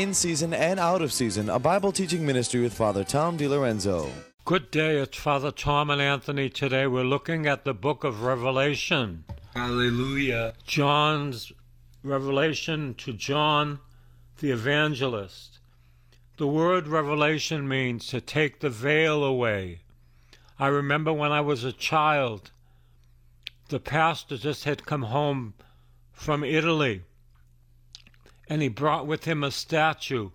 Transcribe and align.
in 0.00 0.14
season 0.14 0.54
and 0.54 0.80
out 0.80 1.02
of 1.02 1.12
season, 1.12 1.50
a 1.50 1.58
Bible 1.58 1.92
teaching 1.92 2.24
ministry 2.24 2.62
with 2.62 2.72
Father 2.72 3.04
Tom 3.04 3.36
DiLorenzo. 3.36 4.10
Good 4.46 4.70
day, 4.70 4.96
it's 4.96 5.18
Father 5.18 5.50
Tom 5.50 5.90
and 5.90 6.00
Anthony. 6.00 6.48
Today 6.48 6.86
we're 6.86 7.04
looking 7.04 7.46
at 7.46 7.66
the 7.66 7.74
book 7.74 8.02
of 8.02 8.22
Revelation. 8.22 9.24
Hallelujah. 9.54 10.54
John's 10.64 11.52
revelation 12.02 12.94
to 12.94 13.12
John 13.12 13.78
the 14.38 14.50
evangelist. 14.50 15.58
The 16.38 16.46
word 16.46 16.88
revelation 16.88 17.68
means 17.68 18.06
to 18.06 18.22
take 18.22 18.60
the 18.60 18.70
veil 18.70 19.22
away. 19.22 19.80
I 20.58 20.68
remember 20.68 21.12
when 21.12 21.30
I 21.30 21.42
was 21.42 21.62
a 21.62 21.72
child, 21.72 22.52
the 23.68 23.80
pastor 23.80 24.38
just 24.38 24.64
had 24.64 24.86
come 24.86 25.02
home 25.02 25.52
from 26.10 26.42
Italy 26.42 27.02
and 28.50 28.62
he 28.62 28.68
brought 28.68 29.06
with 29.06 29.26
him 29.26 29.44
a 29.44 29.50
statue, 29.52 30.30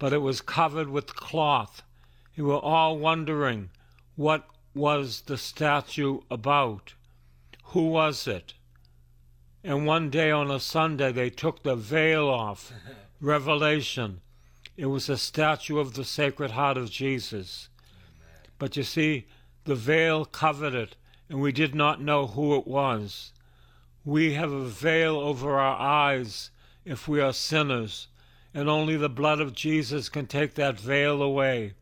but 0.00 0.12
it 0.12 0.18
was 0.18 0.40
covered 0.40 0.88
with 0.88 1.14
cloth. 1.14 1.84
We 2.36 2.42
were 2.42 2.58
all 2.58 2.98
wondering 2.98 3.70
what 4.16 4.48
was 4.74 5.22
the 5.22 5.38
statue 5.38 6.22
about? 6.28 6.94
Who 7.66 7.86
was 7.86 8.26
it? 8.26 8.54
And 9.62 9.86
one 9.86 10.10
day 10.10 10.32
on 10.32 10.50
a 10.50 10.58
Sunday, 10.58 11.12
they 11.12 11.30
took 11.30 11.62
the 11.62 11.76
veil 11.76 12.28
off. 12.28 12.72
Revelation. 13.20 14.22
It 14.76 14.86
was 14.86 15.08
a 15.08 15.16
statue 15.16 15.78
of 15.78 15.94
the 15.94 16.04
Sacred 16.04 16.50
Heart 16.50 16.76
of 16.76 16.90
Jesus. 16.90 17.68
But 18.58 18.76
you 18.76 18.82
see, 18.82 19.28
the 19.64 19.76
veil 19.76 20.24
covered 20.24 20.74
it, 20.74 20.96
and 21.28 21.40
we 21.40 21.52
did 21.52 21.76
not 21.76 22.02
know 22.02 22.26
who 22.26 22.56
it 22.56 22.66
was. 22.66 23.32
We 24.04 24.34
have 24.34 24.52
a 24.52 24.66
veil 24.66 25.16
over 25.16 25.58
our 25.58 25.78
eyes 25.78 26.50
if 26.86 27.08
we 27.08 27.20
are 27.20 27.32
sinners, 27.32 28.06
and 28.54 28.68
only 28.68 28.96
the 28.96 29.08
blood 29.08 29.40
of 29.40 29.52
Jesus 29.52 30.08
can 30.08 30.26
take 30.26 30.54
that 30.54 30.78
veil 30.78 31.20
away. 31.20 31.74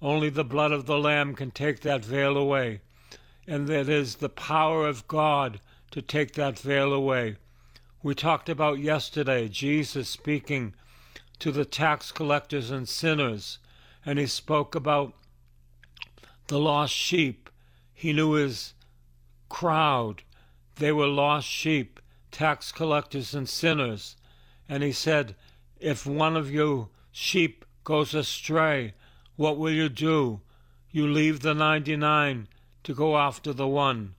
Only 0.00 0.30
the 0.30 0.44
blood 0.44 0.72
of 0.72 0.86
the 0.86 0.98
Lamb 0.98 1.34
can 1.34 1.50
take 1.50 1.80
that 1.80 2.02
veil 2.02 2.34
away. 2.36 2.80
And 3.46 3.68
it 3.68 3.90
is 3.90 4.16
the 4.16 4.30
power 4.30 4.88
of 4.88 5.06
God 5.06 5.60
to 5.90 6.00
take 6.00 6.32
that 6.32 6.58
veil 6.58 6.94
away. 6.94 7.36
We 8.02 8.14
talked 8.14 8.48
about 8.48 8.78
yesterday 8.78 9.48
Jesus 9.48 10.08
speaking 10.08 10.74
to 11.40 11.52
the 11.52 11.66
tax 11.66 12.10
collectors 12.10 12.70
and 12.70 12.88
sinners, 12.88 13.58
and 14.04 14.18
he 14.18 14.26
spoke 14.26 14.74
about 14.74 15.14
the 16.46 16.58
lost 16.58 16.94
sheep. 16.94 17.50
He 17.92 18.14
knew 18.14 18.32
his 18.32 18.72
crowd. 19.50 20.22
They 20.76 20.92
were 20.92 21.06
lost 21.06 21.48
sheep, 21.48 22.00
tax 22.30 22.72
collectors 22.72 23.34
and 23.34 23.46
sinners. 23.46 24.16
And 24.68 24.82
he 24.82 24.92
said, 24.92 25.34
If 25.80 26.06
one 26.06 26.36
of 26.36 26.50
you 26.50 26.90
sheep 27.10 27.64
goes 27.84 28.14
astray, 28.14 28.94
what 29.36 29.56
will 29.56 29.72
you 29.72 29.88
do? 29.88 30.40
You 30.90 31.06
leave 31.06 31.40
the 31.40 31.54
99 31.54 32.48
to 32.84 32.94
go 32.94 33.16
after 33.16 33.52
the 33.52 33.68
one. 33.68 34.14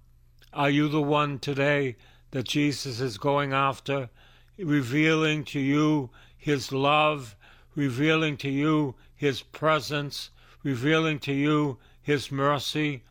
Are 0.54 0.70
you 0.70 0.88
the 0.88 1.02
one 1.02 1.40
today 1.40 1.96
that 2.32 2.48
Jesus 2.48 3.00
is 3.00 3.18
going 3.18 3.54
after, 3.54 4.10
revealing 4.58 5.44
to 5.46 5.60
you 5.60 6.10
his 6.38 6.72
love, 6.72 7.36
revealing 7.76 8.38
to 8.38 8.50
you 8.50 8.96
his 9.16 9.42
presence, 9.42 10.30
revealing 10.64 11.20
to 11.20 11.34
you 11.34 11.78
his 12.02 12.32
mercy? 12.32 13.04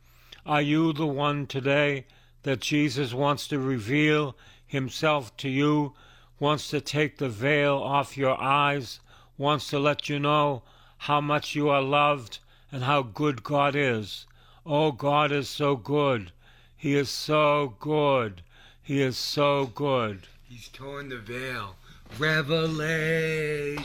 Are 0.44 0.62
you 0.62 0.92
the 0.92 1.06
one 1.06 1.46
today 1.46 2.06
that 2.42 2.60
Jesus 2.60 3.12
wants 3.12 3.46
to 3.48 3.58
reveal 3.58 4.36
himself 4.66 5.36
to 5.38 5.48
you 5.48 5.94
wants 6.40 6.68
to 6.70 6.80
take 6.80 7.18
the 7.18 7.28
veil 7.28 7.76
off 7.76 8.16
your 8.16 8.40
eyes, 8.40 9.00
wants 9.36 9.68
to 9.70 9.78
let 9.78 10.08
you 10.08 10.18
know 10.18 10.62
how 10.98 11.20
much 11.20 11.54
you 11.54 11.68
are 11.68 11.82
loved 11.82 12.38
and 12.70 12.84
how 12.84 13.02
good 13.02 13.42
God 13.42 13.74
is. 13.76 14.26
Oh, 14.66 14.92
God 14.92 15.32
is 15.32 15.48
so 15.48 15.76
good. 15.76 16.32
He 16.76 16.94
is 16.94 17.08
so 17.08 17.74
good. 17.80 18.42
He 18.82 19.00
is 19.02 19.16
so 19.16 19.66
good. 19.66 20.28
He's 20.48 20.68
torn 20.68 21.08
the 21.08 21.18
veil. 21.18 21.74
Revelation. 22.18 23.76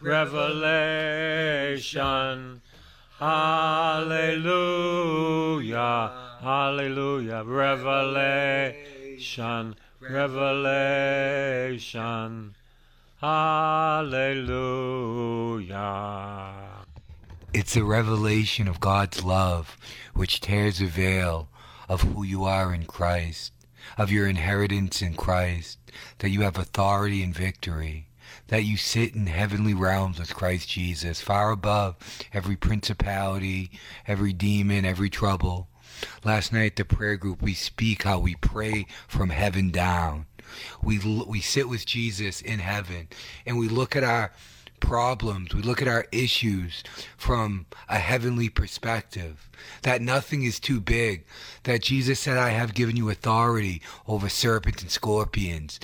Revelation. 0.00 1.00
Hallelujah. 3.18 4.50
Hallelujah. 6.40 7.42
Revelation. 7.44 8.74
Revelation. 10.00 11.74
Hallelujah. 13.20 14.08
It's 17.52 17.76
a 17.76 17.84
revelation 17.84 18.66
of 18.66 18.80
God's 18.80 19.22
love 19.22 19.76
which 20.14 20.40
tears 20.40 20.78
the 20.78 20.86
veil 20.86 21.50
of 21.86 22.00
who 22.00 22.22
you 22.22 22.44
are 22.44 22.72
in 22.72 22.86
Christ, 22.86 23.52
of 23.98 24.10
your 24.10 24.26
inheritance 24.26 25.02
in 25.02 25.12
Christ, 25.14 25.78
that 26.20 26.30
you 26.30 26.40
have 26.42 26.56
authority 26.56 27.22
and 27.22 27.34
victory, 27.34 28.06
that 28.48 28.64
you 28.64 28.78
sit 28.78 29.14
in 29.14 29.26
heavenly 29.26 29.74
realms 29.74 30.18
with 30.18 30.34
Christ 30.34 30.70
Jesus, 30.70 31.20
far 31.20 31.50
above 31.50 31.96
every 32.32 32.56
principality, 32.56 33.70
every 34.08 34.32
demon, 34.32 34.86
every 34.86 35.10
trouble. 35.10 35.68
Last 36.24 36.52
night 36.52 36.76
the 36.76 36.84
prayer 36.84 37.16
group, 37.16 37.42
we 37.42 37.54
speak 37.54 38.02
how 38.02 38.18
we 38.18 38.34
pray 38.36 38.86
from 39.08 39.30
heaven 39.30 39.70
down. 39.70 40.26
We, 40.82 40.98
we 40.98 41.40
sit 41.40 41.68
with 41.68 41.86
Jesus 41.86 42.40
in 42.40 42.58
heaven 42.58 43.08
and 43.46 43.58
we 43.58 43.68
look 43.68 43.94
at 43.94 44.04
our 44.04 44.32
problems, 44.80 45.54
we 45.54 45.62
look 45.62 45.80
at 45.80 45.88
our 45.88 46.06
issues 46.10 46.82
from 47.16 47.66
a 47.88 47.98
heavenly 47.98 48.48
perspective. 48.48 49.48
That 49.82 50.00
nothing 50.00 50.42
is 50.42 50.58
too 50.58 50.80
big. 50.80 51.24
That 51.64 51.82
Jesus 51.82 52.18
said, 52.18 52.38
I 52.38 52.50
have 52.50 52.74
given 52.74 52.96
you 52.96 53.10
authority 53.10 53.82
over 54.08 54.28
serpents 54.28 54.82
and 54.82 54.90
scorpions 54.90 55.78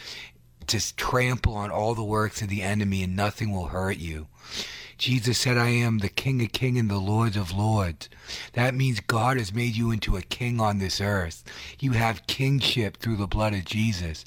to 0.66 0.97
trample 0.97 1.54
on 1.54 1.71
all 1.71 1.94
the 1.94 2.03
works 2.03 2.43
of 2.43 2.48
the 2.48 2.62
enemy 2.62 3.03
and 3.03 3.15
nothing 3.15 3.53
will 3.53 3.66
hurt 3.66 3.98
you. 3.98 4.27
Jesus 4.99 5.39
said, 5.39 5.59
I 5.59 5.69
am 5.69 5.99
the 5.99 6.09
King 6.09 6.43
of 6.43 6.53
Kings 6.53 6.81
and 6.81 6.91
the 6.91 6.99
Lord 6.99 7.37
of 7.37 7.53
Lords. 7.53 8.09
That 8.55 8.75
means 8.75 9.01
God 9.01 9.37
has 9.37 9.53
made 9.53 9.77
you 9.77 9.91
into 9.91 10.17
a 10.17 10.23
king 10.23 10.61
on 10.61 10.79
this 10.79 11.01
earth. 11.01 11.45
You 11.79 11.93
have 11.93 12.27
kingship 12.27 12.97
through 12.97 13.17
the 13.17 13.27
blood 13.27 13.53
of 13.53 13.65
Jesus. 13.67 14.25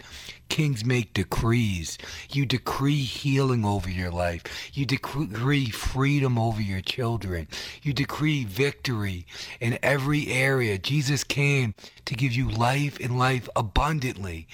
Kings 0.49 0.83
make 0.83 1.13
decrees. 1.13 1.97
You 2.31 2.45
decree 2.45 3.03
healing 3.03 3.63
over 3.63 3.89
your 3.89 4.11
life. 4.11 4.43
You 4.73 4.85
decree 4.85 5.69
freedom 5.69 6.37
over 6.37 6.61
your 6.61 6.81
children. 6.81 7.47
You 7.81 7.93
decree 7.93 8.43
victory 8.43 9.25
in 9.59 9.79
every 9.81 10.27
area. 10.27 10.77
Jesus 10.77 11.23
came 11.23 11.75
to 12.05 12.15
give 12.15 12.33
you 12.33 12.49
life 12.49 12.99
and 12.99 13.17
life 13.17 13.47
abundantly. 13.55 14.47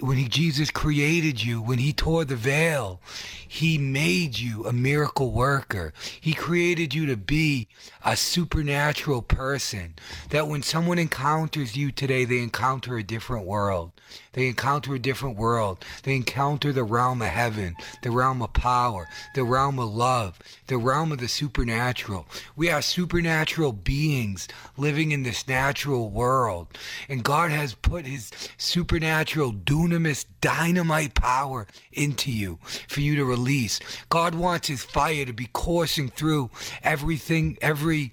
When 0.00 0.16
he, 0.16 0.28
Jesus 0.28 0.70
created 0.70 1.42
you, 1.42 1.60
when 1.60 1.78
he 1.78 1.92
tore 1.92 2.24
the 2.24 2.36
veil, 2.36 3.00
he 3.46 3.78
made 3.78 4.38
you 4.38 4.66
a 4.66 4.72
miracle 4.72 5.30
worker. 5.30 5.92
He 6.20 6.34
created 6.34 6.94
you 6.94 7.06
to 7.06 7.16
be 7.16 7.68
a 8.04 8.16
supernatural 8.16 9.22
person. 9.22 9.94
That 10.30 10.48
when 10.48 10.62
someone 10.62 10.98
encounters 10.98 11.76
you 11.76 11.92
today, 11.92 12.24
they 12.24 12.38
encounter 12.38 12.96
a 12.96 13.02
different 13.02 13.46
world. 13.46 13.92
They 14.32 14.46
encounter 14.46 14.94
a 14.94 14.98
different 14.98 15.25
world. 15.34 15.84
They 16.02 16.14
encounter 16.14 16.72
the 16.72 16.84
realm 16.84 17.22
of 17.22 17.28
heaven, 17.28 17.76
the 18.02 18.10
realm 18.10 18.42
of 18.42 18.52
power, 18.52 19.08
the 19.34 19.44
realm 19.44 19.78
of 19.78 19.94
love, 19.94 20.38
the 20.66 20.78
realm 20.78 21.12
of 21.12 21.18
the 21.18 21.28
supernatural. 21.28 22.26
We 22.54 22.70
are 22.70 22.82
supernatural 22.82 23.72
beings 23.72 24.48
living 24.76 25.12
in 25.12 25.22
this 25.22 25.46
natural 25.48 26.10
world. 26.10 26.68
And 27.08 27.24
God 27.24 27.50
has 27.50 27.74
put 27.74 28.06
his 28.06 28.30
supernatural 28.56 29.52
dunamis 29.52 30.24
dynamite 30.40 31.14
power 31.14 31.66
into 31.92 32.30
you 32.30 32.58
for 32.88 33.00
you 33.00 33.16
to 33.16 33.24
release. 33.24 33.80
God 34.08 34.34
wants 34.34 34.68
his 34.68 34.84
fire 34.84 35.24
to 35.24 35.32
be 35.32 35.48
coursing 35.52 36.08
through 36.08 36.50
everything, 36.82 37.58
every 37.60 38.12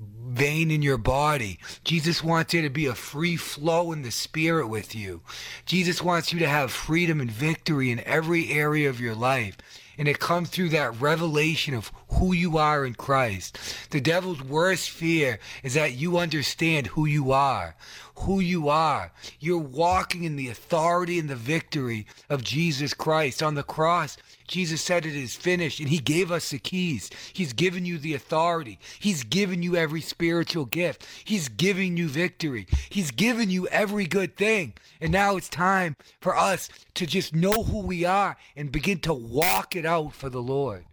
vein 0.00 0.70
in 0.70 0.82
your 0.82 0.98
body. 0.98 1.58
Jesus 1.84 2.22
wants 2.22 2.52
there 2.52 2.62
to 2.62 2.70
be 2.70 2.86
a 2.86 2.94
free 2.94 3.36
flow 3.36 3.92
in 3.92 4.02
the 4.02 4.10
spirit 4.10 4.68
with 4.68 4.94
you. 4.94 5.22
Jesus 5.66 6.02
wants 6.02 6.32
you 6.32 6.38
to 6.38 6.48
have 6.48 6.70
freedom 6.70 7.20
and 7.20 7.30
victory 7.30 7.90
in 7.90 8.00
every 8.00 8.50
area 8.52 8.88
of 8.88 9.00
your 9.00 9.14
life. 9.14 9.56
And 9.98 10.06
it 10.06 10.20
comes 10.20 10.48
through 10.48 10.68
that 10.68 11.00
revelation 11.00 11.74
of 11.74 11.90
who 12.10 12.32
you 12.32 12.56
are 12.56 12.86
in 12.86 12.94
Christ. 12.94 13.58
The 13.90 14.00
devil's 14.00 14.40
worst 14.40 14.90
fear 14.90 15.40
is 15.64 15.74
that 15.74 15.94
you 15.94 16.18
understand 16.18 16.86
who 16.86 17.04
you 17.04 17.32
are. 17.32 17.74
Who 18.18 18.38
you 18.38 18.68
are. 18.68 19.10
You're 19.40 19.58
walking 19.58 20.22
in 20.22 20.36
the 20.36 20.50
authority 20.50 21.18
and 21.18 21.28
the 21.28 21.34
victory 21.34 22.06
of 22.30 22.44
Jesus 22.44 22.94
Christ. 22.94 23.42
On 23.42 23.56
the 23.56 23.64
cross, 23.64 24.16
Jesus 24.48 24.82
said 24.82 25.06
it 25.06 25.14
is 25.14 25.36
finished, 25.36 25.78
and 25.78 25.88
He 25.88 25.98
gave 25.98 26.32
us 26.32 26.50
the 26.50 26.58
keys. 26.58 27.10
He's 27.32 27.52
given 27.52 27.84
you 27.84 27.98
the 27.98 28.14
authority. 28.14 28.78
He's 28.98 29.22
given 29.22 29.62
you 29.62 29.76
every 29.76 30.00
spiritual 30.00 30.64
gift. 30.64 31.06
He's 31.24 31.48
giving 31.48 31.96
you 31.96 32.08
victory. 32.08 32.66
He's 32.88 33.10
given 33.10 33.50
you 33.50 33.68
every 33.68 34.06
good 34.06 34.36
thing. 34.36 34.74
And 35.00 35.12
now 35.12 35.36
it's 35.36 35.48
time 35.48 35.96
for 36.20 36.36
us 36.36 36.68
to 36.94 37.06
just 37.06 37.34
know 37.34 37.62
who 37.62 37.80
we 37.80 38.04
are 38.04 38.36
and 38.56 38.72
begin 38.72 38.98
to 39.00 39.14
walk 39.14 39.76
it 39.76 39.86
out 39.86 40.14
for 40.14 40.28
the 40.28 40.42
Lord. 40.42 40.84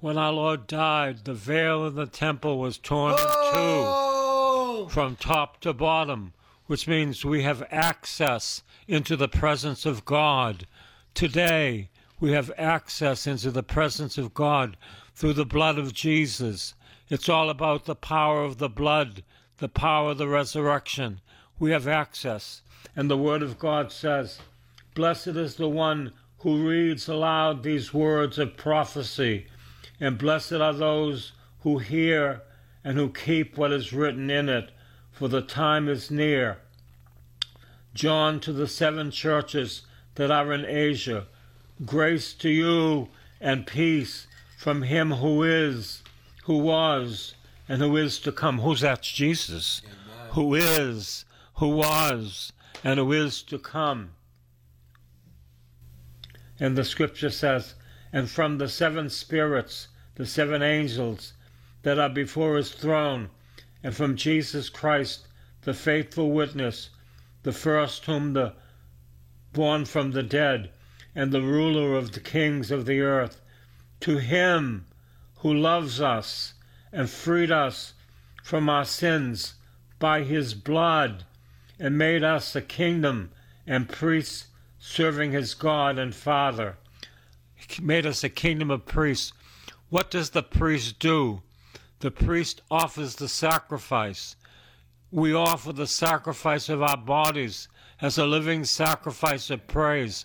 When 0.00 0.16
our 0.16 0.32
Lord 0.32 0.66
died, 0.66 1.24
the 1.24 1.34
veil 1.34 1.86
in 1.86 1.94
the 1.94 2.06
temple 2.06 2.58
was 2.58 2.78
torn 2.78 3.12
in 3.12 3.26
two 3.52 4.88
from 4.88 5.16
top 5.16 5.60
to 5.60 5.72
bottom, 5.72 6.32
which 6.66 6.88
means 6.88 7.24
we 7.24 7.42
have 7.42 7.66
access 7.70 8.62
into 8.88 9.16
the 9.16 9.28
presence 9.28 9.84
of 9.84 10.04
God. 10.04 10.66
Today, 11.12 11.90
we 12.20 12.32
have 12.32 12.52
access 12.56 13.26
into 13.26 13.50
the 13.50 13.62
presence 13.62 14.18
of 14.18 14.34
God 14.34 14.76
through 15.14 15.32
the 15.32 15.44
blood 15.44 15.78
of 15.78 15.94
Jesus. 15.94 16.74
It's 17.08 17.28
all 17.28 17.50
about 17.50 17.86
the 17.86 17.96
power 17.96 18.44
of 18.44 18.58
the 18.58 18.68
blood, 18.68 19.24
the 19.58 19.68
power 19.68 20.12
of 20.12 20.18
the 20.18 20.28
resurrection. 20.28 21.20
We 21.58 21.70
have 21.72 21.88
access. 21.88 22.62
And 22.94 23.10
the 23.10 23.16
Word 23.16 23.42
of 23.42 23.58
God 23.58 23.90
says, 23.90 24.38
Blessed 24.94 25.28
is 25.28 25.56
the 25.56 25.68
one 25.68 26.12
who 26.38 26.68
reads 26.68 27.08
aloud 27.08 27.62
these 27.62 27.92
words 27.92 28.38
of 28.38 28.56
prophecy 28.56 29.46
and 30.00 30.16
blessed 30.16 30.54
are 30.54 30.72
those 30.72 31.32
who 31.60 31.78
hear 31.78 32.42
and 32.82 32.96
who 32.96 33.10
keep 33.10 33.58
what 33.58 33.70
is 33.70 33.92
written 33.92 34.30
in 34.30 34.48
it, 34.48 34.70
for 35.12 35.28
the 35.28 35.42
time 35.42 35.88
is 35.88 36.10
near. 36.10 36.58
John 37.92 38.40
to 38.40 38.52
the 38.52 38.66
seven 38.66 39.10
churches 39.10 39.82
that 40.14 40.30
are 40.30 40.52
in 40.52 40.64
Asia, 40.64 41.26
grace 41.84 42.34
to 42.34 42.48
you 42.48 43.08
and 43.40 43.66
peace 43.66 44.26
from 44.56 44.82
him 44.82 45.12
who 45.12 45.42
is, 45.42 46.02
who 46.44 46.58
was, 46.58 47.34
and 47.68 47.80
who 47.80 47.96
is 47.96 48.18
to 48.18 48.32
come. 48.32 48.58
Who's 48.58 48.80
that? 48.80 49.02
Jesus? 49.02 49.80
Amen. 49.84 50.28
Who 50.32 50.54
is, 50.54 51.24
who 51.54 51.68
was, 51.68 52.52
and 52.84 52.98
who 52.98 53.12
is 53.12 53.42
to 53.44 53.58
come. 53.58 54.10
And 56.58 56.76
the 56.76 56.84
scripture 56.84 57.30
says, 57.30 57.74
and 58.12 58.28
from 58.28 58.58
the 58.58 58.68
seven 58.68 59.08
spirits, 59.08 59.88
the 60.16 60.26
seven 60.26 60.62
angels 60.62 61.32
that 61.82 61.98
are 61.98 62.10
before 62.10 62.56
his 62.56 62.72
throne, 62.72 63.30
and 63.82 63.94
from 63.94 64.16
Jesus 64.16 64.68
Christ, 64.68 65.28
the 65.62 65.72
faithful 65.72 66.30
witness, 66.30 66.90
the 67.42 67.52
first 67.52 68.04
whom 68.04 68.34
the 68.34 68.52
born 69.52 69.84
from 69.86 70.10
the 70.10 70.22
dead, 70.22 70.70
and 71.14 71.32
the 71.32 71.42
ruler 71.42 71.96
of 71.96 72.12
the 72.12 72.20
kings 72.20 72.70
of 72.70 72.86
the 72.86 73.00
earth, 73.00 73.40
to 74.00 74.18
him 74.18 74.86
who 75.38 75.52
loves 75.52 76.00
us 76.00 76.54
and 76.92 77.08
freed 77.08 77.50
us 77.50 77.94
from 78.42 78.68
our 78.68 78.84
sins 78.84 79.54
by 79.98 80.22
his 80.22 80.54
blood, 80.54 81.24
and 81.78 81.96
made 81.96 82.22
us 82.22 82.54
a 82.54 82.62
kingdom 82.62 83.30
and 83.66 83.88
priests 83.88 84.46
serving 84.78 85.32
his 85.32 85.54
God 85.54 85.98
and 85.98 86.14
Father. 86.14 86.76
He 87.54 87.82
made 87.82 88.06
us 88.06 88.24
a 88.24 88.28
kingdom 88.28 88.70
of 88.70 88.86
priests. 88.86 89.32
What 89.90 90.10
does 90.10 90.30
the 90.30 90.42
priest 90.42 90.98
do? 90.98 91.42
The 92.00 92.10
priest 92.10 92.62
offers 92.70 93.16
the 93.16 93.28
sacrifice. 93.28 94.36
We 95.10 95.34
offer 95.34 95.72
the 95.72 95.86
sacrifice 95.86 96.68
of 96.68 96.82
our 96.82 96.96
bodies 96.96 97.68
as 98.00 98.16
a 98.16 98.26
living 98.26 98.64
sacrifice 98.64 99.50
of 99.50 99.66
praise. 99.66 100.24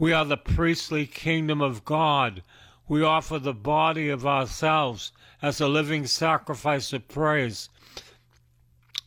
We 0.00 0.14
are 0.14 0.24
the 0.24 0.38
priestly 0.38 1.04
kingdom 1.04 1.60
of 1.60 1.84
God. 1.84 2.42
We 2.88 3.02
offer 3.02 3.38
the 3.38 3.52
body 3.52 4.08
of 4.08 4.26
ourselves 4.26 5.12
as 5.42 5.60
a 5.60 5.68
living 5.68 6.06
sacrifice 6.06 6.94
of 6.94 7.06
praise. 7.06 7.68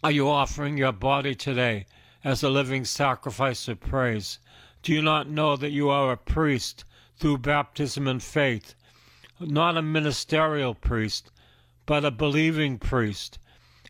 Are 0.03 0.11
you 0.11 0.29
offering 0.29 0.77
your 0.77 0.91
body 0.91 1.33
today 1.33 1.87
as 2.23 2.43
a 2.43 2.49
living 2.51 2.85
sacrifice 2.85 3.67
of 3.67 3.79
praise? 3.79 4.37
Do 4.83 4.93
you 4.93 5.01
not 5.01 5.27
know 5.27 5.55
that 5.55 5.71
you 5.71 5.89
are 5.89 6.11
a 6.11 6.15
priest 6.15 6.85
through 7.17 7.39
baptism 7.39 8.07
and 8.07 8.21
faith? 8.21 8.75
Not 9.39 9.77
a 9.77 9.81
ministerial 9.81 10.75
priest, 10.75 11.31
but 11.87 12.05
a 12.05 12.11
believing 12.11 12.77
priest. 12.77 13.39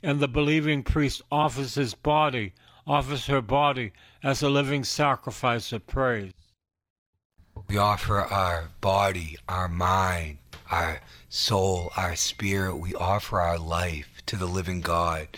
And 0.02 0.22
the 0.22 0.30
believing 0.30 0.84
priest 0.84 1.22
offers 1.30 1.76
his 1.76 1.96
body, 1.96 2.54
offers 2.88 3.26
her 3.26 3.42
body 3.42 3.92
as 4.24 4.42
a 4.42 4.50
living 4.50 4.86
sacrifice 4.86 5.74
of 5.74 5.86
praise. 5.86 6.32
We 7.74 7.80
offer 7.80 8.20
our 8.20 8.70
body, 8.82 9.36
our 9.50 9.68
mind, 9.68 10.38
our 10.70 11.02
soul, 11.28 11.92
our 11.98 12.16
spirit. 12.16 12.76
We 12.76 12.94
offer 12.94 13.42
our 13.42 13.58
life 13.58 14.22
to 14.28 14.36
the 14.36 14.46
living 14.46 14.82
God. 14.82 15.30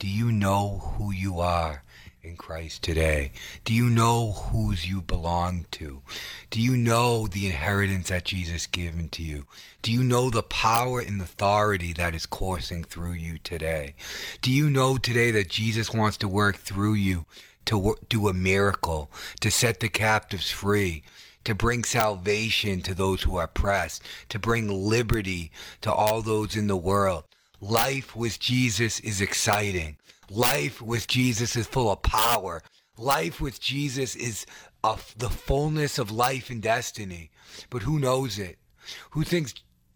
Do 0.00 0.08
you 0.08 0.32
know 0.32 0.96
who 0.96 1.12
you 1.12 1.38
are? 1.38 1.84
in 2.20 2.36
Christ 2.36 2.82
today? 2.82 3.30
Do 3.64 3.72
you 3.72 3.88
know 3.88 4.32
whose 4.32 4.88
you 4.88 5.02
belong 5.02 5.66
to? 5.72 6.02
Do 6.50 6.60
you 6.60 6.76
know 6.76 7.28
the 7.28 7.46
inheritance 7.46 8.08
that 8.08 8.24
Jesus 8.24 8.66
given 8.66 9.08
to 9.10 9.22
you? 9.22 9.46
Do 9.82 9.92
you 9.92 10.02
know 10.02 10.30
the 10.30 10.42
power 10.42 10.98
and 10.98 11.20
authority 11.20 11.92
that 11.92 12.14
is 12.14 12.26
coursing 12.26 12.82
through 12.82 13.12
you 13.12 13.38
today? 13.38 13.94
Do 14.40 14.50
you 14.50 14.68
know 14.68 14.96
today 14.96 15.30
that 15.32 15.50
Jesus 15.50 15.94
wants 15.94 16.16
to 16.16 16.28
work 16.28 16.56
through 16.56 16.94
you 16.94 17.26
to 17.66 17.94
do 18.08 18.28
a 18.28 18.34
miracle, 18.34 19.10
to 19.40 19.50
set 19.50 19.80
the 19.80 19.88
captives 19.88 20.50
free, 20.50 21.02
to 21.44 21.54
bring 21.54 21.84
salvation 21.84 22.80
to 22.82 22.94
those 22.94 23.22
who 23.22 23.36
are 23.36 23.44
oppressed, 23.44 24.02
to 24.30 24.38
bring 24.38 24.68
liberty 24.68 25.50
to 25.82 25.92
all 25.92 26.22
those 26.22 26.56
in 26.56 26.66
the 26.66 26.76
world? 26.76 27.24
Life 27.60 28.14
with 28.14 28.38
Jesus 28.40 29.00
is 29.00 29.20
exciting. 29.20 29.96
Life 30.30 30.82
with 30.82 31.06
Jesus 31.06 31.56
is 31.56 31.66
full 31.66 31.90
of 31.90 32.02
power. 32.02 32.62
Life 32.96 33.40
with 33.40 33.60
Jesus 33.60 34.14
is 34.16 34.46
of 34.82 35.14
the 35.16 35.30
fullness 35.30 35.98
of 35.98 36.10
life 36.10 36.50
and 36.50 36.62
destiny. 36.62 37.30
But 37.70 37.82
who 37.82 37.98
knows 37.98 38.38
it? 38.38 38.58
Who 39.10 39.22
thinks 39.22 39.54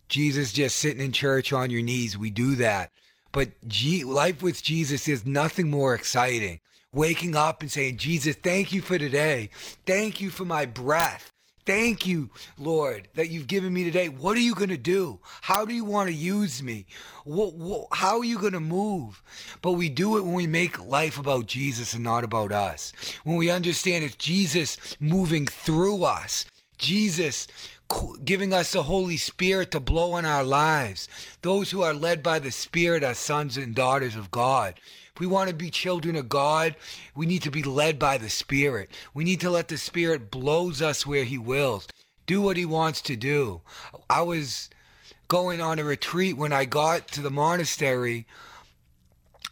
Jesus 0.08 0.52
just 0.52 0.76
sitting 0.76 1.04
in 1.04 1.12
church 1.12 1.52
on 1.52 1.70
your 1.70 1.82
knees? 1.82 2.16
We 2.16 2.30
do 2.30 2.54
that. 2.56 2.90
But 3.32 3.50
G- 3.68 4.04
life 4.04 4.42
with 4.42 4.62
Jesus 4.62 5.06
is 5.06 5.26
nothing 5.26 5.70
more 5.70 5.94
exciting. 5.94 6.60
Waking 6.92 7.36
up 7.36 7.60
and 7.60 7.70
saying, 7.70 7.98
Jesus, 7.98 8.34
thank 8.36 8.72
you 8.72 8.80
for 8.80 8.98
today. 8.98 9.50
Thank 9.84 10.20
you 10.20 10.30
for 10.30 10.46
my 10.46 10.64
breath. 10.64 11.30
Thank 11.68 12.06
you, 12.06 12.30
Lord, 12.56 13.08
that 13.14 13.28
you've 13.28 13.46
given 13.46 13.74
me 13.74 13.84
today. 13.84 14.08
What 14.08 14.38
are 14.38 14.40
you 14.40 14.54
going 14.54 14.70
to 14.70 14.78
do? 14.78 15.20
How 15.42 15.66
do 15.66 15.74
you 15.74 15.84
want 15.84 16.08
to 16.08 16.14
use 16.14 16.62
me? 16.62 16.86
What, 17.24 17.56
what, 17.56 17.88
how 17.92 18.20
are 18.20 18.24
you 18.24 18.38
going 18.38 18.54
to 18.54 18.58
move? 18.58 19.22
But 19.60 19.72
we 19.72 19.90
do 19.90 20.16
it 20.16 20.24
when 20.24 20.32
we 20.32 20.46
make 20.46 20.82
life 20.82 21.18
about 21.18 21.44
Jesus 21.44 21.92
and 21.92 22.02
not 22.02 22.24
about 22.24 22.52
us. 22.52 22.94
When 23.22 23.36
we 23.36 23.50
understand 23.50 24.02
it's 24.02 24.16
Jesus 24.16 24.78
moving 24.98 25.44
through 25.46 26.04
us, 26.04 26.46
Jesus 26.78 27.46
giving 28.24 28.54
us 28.54 28.72
the 28.72 28.84
Holy 28.84 29.18
Spirit 29.18 29.70
to 29.72 29.80
blow 29.80 30.12
on 30.12 30.24
our 30.24 30.44
lives. 30.44 31.06
Those 31.42 31.70
who 31.70 31.82
are 31.82 31.92
led 31.92 32.22
by 32.22 32.38
the 32.38 32.50
Spirit 32.50 33.04
are 33.04 33.12
sons 33.12 33.58
and 33.58 33.74
daughters 33.74 34.16
of 34.16 34.30
God 34.30 34.80
we 35.18 35.26
want 35.26 35.48
to 35.48 35.54
be 35.54 35.70
children 35.70 36.16
of 36.16 36.28
God, 36.28 36.76
we 37.14 37.26
need 37.26 37.42
to 37.42 37.50
be 37.50 37.62
led 37.62 37.98
by 37.98 38.18
the 38.18 38.30
Spirit. 38.30 38.90
We 39.14 39.24
need 39.24 39.40
to 39.40 39.50
let 39.50 39.68
the 39.68 39.78
Spirit 39.78 40.30
blows 40.30 40.82
us 40.82 41.06
where 41.06 41.24
He 41.24 41.38
wills, 41.38 41.88
do 42.26 42.40
what 42.40 42.56
He 42.56 42.64
wants 42.64 43.00
to 43.02 43.16
do. 43.16 43.60
I 44.08 44.22
was 44.22 44.70
going 45.28 45.60
on 45.60 45.78
a 45.78 45.84
retreat 45.84 46.36
when 46.36 46.52
I 46.52 46.64
got 46.64 47.08
to 47.08 47.20
the 47.20 47.30
monastery. 47.30 48.26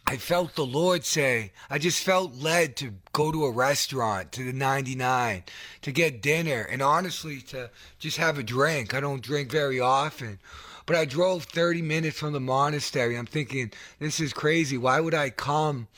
I 0.09 0.17
felt 0.17 0.55
the 0.55 0.65
Lord 0.65 1.03
say, 1.03 1.51
I 1.69 1.79
just 1.79 2.01
felt 2.01 2.33
led 2.35 2.77
to 2.77 2.93
go 3.11 3.31
to 3.31 3.45
a 3.45 3.51
restaurant, 3.51 4.31
to 4.33 4.43
the 4.45 4.53
99, 4.53 5.43
to 5.81 5.91
get 5.91 6.21
dinner, 6.21 6.61
and 6.61 6.81
honestly, 6.81 7.41
to 7.41 7.69
just 7.99 8.15
have 8.17 8.37
a 8.37 8.43
drink. 8.43 8.93
I 8.93 9.01
don't 9.01 9.21
drink 9.21 9.51
very 9.51 9.81
often. 9.81 10.39
But 10.87 10.95
I 10.95 11.03
drove 11.03 11.43
30 11.43 11.81
minutes 11.81 12.17
from 12.17 12.31
the 12.31 12.39
monastery. 12.39 13.17
I'm 13.17 13.25
thinking, 13.25 13.73
this 13.99 14.21
is 14.21 14.31
crazy. 14.31 14.77
Why 14.77 15.01
would 15.01 15.13
I 15.13 15.29
come 15.29 15.89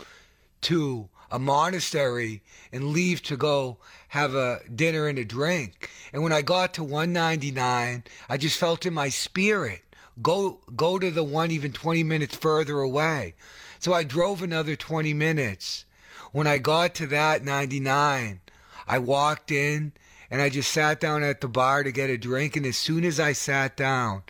to 0.62 1.08
a 1.32 1.38
monastery 1.38 2.42
and 2.72 2.88
leave 2.88 3.22
to 3.22 3.38
go 3.38 3.78
have 4.10 4.34
a 4.34 4.62
dinner 4.76 5.08
and 5.08 5.20
a 5.20 5.24
drink? 5.24 5.92
And 6.12 6.24
when 6.24 6.34
I 6.34 6.42
got 6.42 6.74
to 6.74 6.84
199, 6.84 8.04
I 8.28 8.38
just 8.38 8.58
felt 8.58 8.88
in 8.88 8.96
my 8.96 9.10
spirit, 9.10 9.84
go 10.24 10.60
go 10.76 10.98
to 10.98 11.12
the 11.12 11.24
one 11.24 11.52
even 11.52 11.72
20 11.72 12.02
minutes 12.02 12.36
further 12.36 12.80
away. 12.80 13.36
So 13.78 13.94
I 13.94 14.04
drove 14.04 14.42
another 14.42 14.76
20 14.76 15.14
minutes. 15.14 15.86
When 16.32 16.48
I 16.48 16.58
got 16.58 16.96
to 16.96 17.08
that 17.08 17.44
99, 17.44 18.42
I 18.88 18.98
walked 18.98 19.52
in 19.52 19.94
and 20.32 20.42
I 20.42 20.50
just 20.50 20.72
sat 20.72 21.00
down 21.00 21.22
at 21.22 21.42
the 21.42 21.48
bar 21.48 21.84
to 21.84 21.92
get 21.92 22.10
a 22.10 22.18
drink. 22.18 22.56
And 22.56 22.66
as 22.66 22.76
soon 22.76 23.06
as 23.06 23.20
I 23.20 23.34
sat 23.34 23.78
down, 23.78 24.24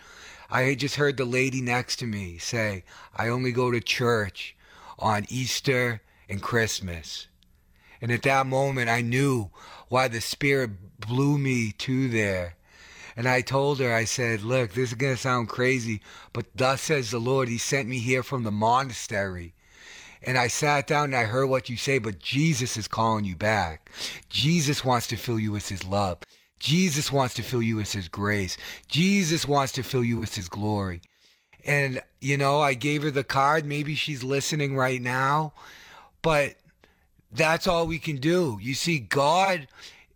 I 0.51 0.63
had 0.63 0.79
just 0.79 0.95
heard 0.95 1.17
the 1.17 1.25
lady 1.25 1.61
next 1.61 1.97
to 1.97 2.07
me 2.07 2.39
say, 2.39 2.83
I 3.15 3.27
only 3.27 3.51
go 3.51 3.69
to 3.71 3.79
church 3.79 4.55
on 4.97 5.27
Easter 5.29 6.01
and 6.27 6.41
Christmas. 6.41 7.27
And 8.01 8.11
at 8.11 8.23
that 8.23 8.47
moment, 8.47 8.89
I 8.89 9.01
knew 9.01 9.51
why 9.89 10.07
the 10.07 10.21
Spirit 10.21 10.71
blew 10.99 11.37
me 11.37 11.71
to 11.79 12.09
there. 12.09 12.55
And 13.15 13.27
I 13.27 13.41
told 13.41 13.79
her, 13.79 13.93
I 13.93 14.05
said, 14.05 14.41
Look, 14.41 14.73
this 14.73 14.89
is 14.89 14.95
going 14.95 15.15
to 15.15 15.21
sound 15.21 15.49
crazy, 15.49 16.01
but 16.33 16.45
thus 16.55 16.81
says 16.81 17.11
the 17.11 17.19
Lord, 17.19 17.49
He 17.49 17.57
sent 17.57 17.87
me 17.87 17.99
here 17.99 18.23
from 18.23 18.43
the 18.43 18.51
monastery. 18.51 19.53
And 20.21 20.37
I 20.37 20.47
sat 20.47 20.87
down 20.87 21.05
and 21.05 21.15
I 21.15 21.23
heard 21.25 21.47
what 21.47 21.69
you 21.69 21.77
say, 21.77 21.97
but 21.97 22.19
Jesus 22.19 22.75
is 22.75 22.87
calling 22.87 23.25
you 23.25 23.35
back. 23.35 23.89
Jesus 24.29 24.83
wants 24.83 25.07
to 25.07 25.15
fill 25.15 25.39
you 25.39 25.51
with 25.51 25.69
His 25.69 25.83
love. 25.83 26.19
Jesus 26.59 27.11
wants 27.11 27.33
to 27.35 27.43
fill 27.43 27.61
you 27.61 27.77
with 27.77 27.91
His 27.93 28.07
grace. 28.07 28.57
Jesus 28.87 29.47
wants 29.47 29.71
to 29.73 29.83
fill 29.83 30.03
you 30.03 30.17
with 30.17 30.35
His 30.35 30.49
glory. 30.49 31.01
And, 31.65 32.01
you 32.21 32.37
know, 32.37 32.59
I 32.59 32.73
gave 32.73 33.03
her 33.03 33.11
the 33.11 33.23
card. 33.23 33.65
Maybe 33.65 33.95
she's 33.95 34.23
listening 34.23 34.75
right 34.75 35.01
now, 35.01 35.53
but 36.21 36.55
that's 37.31 37.67
all 37.67 37.85
we 37.85 37.99
can 37.99 38.17
do. 38.17 38.57
You 38.61 38.73
see, 38.73 38.99
God 38.99 39.67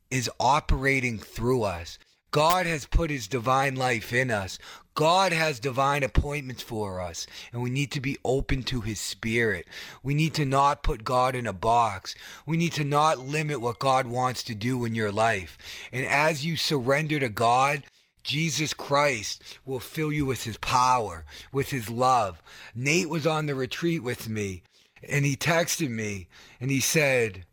is 0.10 0.30
operating 0.40 1.20
through 1.20 1.64
us. 1.64 1.98
God 2.32 2.66
has 2.66 2.86
put 2.86 3.12
his 3.12 3.28
divine 3.28 3.76
life 3.76 4.12
in 4.12 4.32
us. 4.32 4.58
God 4.96 5.32
has 5.34 5.60
divine 5.60 6.04
appointments 6.04 6.62
for 6.62 7.02
us, 7.02 7.26
and 7.52 7.62
we 7.62 7.70
need 7.70 7.92
to 7.92 8.02
be 8.02 8.18
open 8.24 8.64
to 8.64 8.82
his 8.82 9.00
spirit. 9.00 9.68
We 10.04 10.14
need 10.14 10.34
to 10.36 10.46
not 10.46 10.84
put 10.84 11.04
God 11.04 11.36
in 11.36 11.48
a 11.48 11.54
box. 11.54 12.14
We 12.46 12.58
need 12.58 12.74
to 12.74 12.84
not 12.84 13.18
limit 13.20 13.60
what 13.60 13.80
God 13.80 14.06
wants 14.06 14.44
to 14.44 14.56
do 14.56 14.86
in 14.86 14.94
your 14.94 15.12
life. 15.12 15.58
And 15.92 16.06
as 16.06 16.46
you 16.46 16.56
surrender 16.56 17.20
to 17.20 17.30
God, 17.30 17.84
Jesus 18.24 18.74
Christ 18.74 19.44
will 19.66 19.80
fill 19.80 20.12
you 20.12 20.26
with 20.26 20.44
his 20.44 20.58
power, 20.58 21.26
with 21.52 21.72
his 21.72 21.90
love. 21.90 22.42
Nate 22.74 23.10
was 23.10 23.28
on 23.28 23.48
the 23.48 23.56
retreat 23.56 24.02
with 24.02 24.30
me, 24.30 24.64
and 25.08 25.26
he 25.26 25.36
texted 25.36 25.90
me, 25.90 26.28
and 26.62 26.72
he 26.72 26.80
said, 26.80 27.46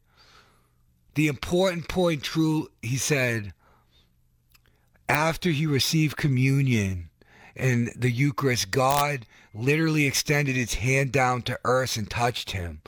the 1.15 1.27
important 1.27 1.89
point, 1.89 2.23
true, 2.23 2.69
he 2.83 2.97
said, 2.97 3.53
after 5.09 5.51
he 5.51 5.67
received 5.67 6.17
communion 6.17 7.10
and 7.57 7.93
the 7.97 8.11
Eucharist, 8.11 8.71
God 8.71 9.27
literally 9.55 10.07
extended 10.07 10.57
his 10.57 10.75
hand 10.75 11.13
down 11.13 11.43
to 11.43 11.59
earth 11.65 11.97
and 11.97 12.09
touched 12.09 12.53
him. 12.53 12.81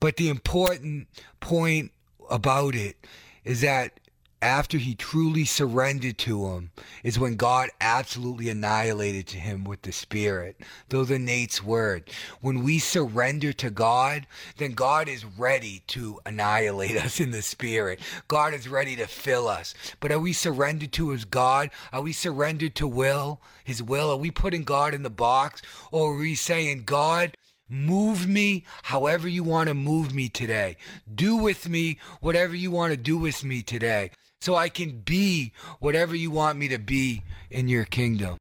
But 0.00 0.16
the 0.16 0.28
important 0.28 1.08
point 1.40 1.92
about 2.30 2.74
it 2.74 2.96
is 3.44 3.60
that 3.62 3.98
after 4.40 4.78
he 4.78 4.94
truly 4.94 5.44
surrendered 5.44 6.16
to 6.18 6.46
him 6.46 6.70
is 7.02 7.18
when 7.18 7.34
God 7.34 7.70
absolutely 7.80 8.48
annihilated 8.48 9.26
to 9.28 9.36
him 9.36 9.64
with 9.64 9.82
the 9.82 9.90
Spirit. 9.90 10.60
Those 10.90 11.10
are 11.10 11.18
Nate's 11.18 11.62
word. 11.62 12.10
When 12.40 12.62
we 12.62 12.78
surrender 12.78 13.52
to 13.54 13.70
God, 13.70 14.26
then 14.56 14.72
God 14.72 15.08
is 15.08 15.24
ready 15.24 15.82
to 15.88 16.20
annihilate 16.24 16.96
us 17.04 17.18
in 17.18 17.32
the 17.32 17.42
Spirit. 17.42 18.00
God 18.28 18.54
is 18.54 18.68
ready 18.68 18.94
to 18.96 19.06
fill 19.06 19.48
us. 19.48 19.74
But 19.98 20.12
are 20.12 20.20
we 20.20 20.32
surrendered 20.32 20.92
to 20.92 21.10
his 21.10 21.24
God? 21.24 21.70
Are 21.92 22.02
we 22.02 22.12
surrendered 22.12 22.74
to 22.76 22.86
will, 22.86 23.40
his 23.64 23.82
will? 23.82 24.10
Are 24.10 24.16
we 24.16 24.30
putting 24.30 24.62
God 24.62 24.94
in 24.94 25.02
the 25.02 25.10
box? 25.10 25.62
Or 25.90 26.14
are 26.14 26.18
we 26.18 26.34
saying, 26.34 26.84
God, 26.84 27.36
Move 27.70 28.26
me 28.26 28.64
however 28.84 29.28
you 29.28 29.44
want 29.44 29.68
to 29.68 29.74
move 29.74 30.14
me 30.14 30.30
today. 30.30 30.78
Do 31.14 31.36
with 31.36 31.68
me 31.68 31.98
whatever 32.22 32.56
you 32.56 32.70
want 32.70 32.92
to 32.92 32.96
do 32.96 33.18
with 33.18 33.44
me 33.44 33.60
today 33.60 34.10
so 34.40 34.54
I 34.54 34.68
can 34.68 35.00
be 35.00 35.52
whatever 35.80 36.14
you 36.14 36.30
want 36.30 36.58
me 36.58 36.68
to 36.68 36.78
be 36.78 37.22
in 37.50 37.68
your 37.68 37.84
kingdom. 37.84 38.36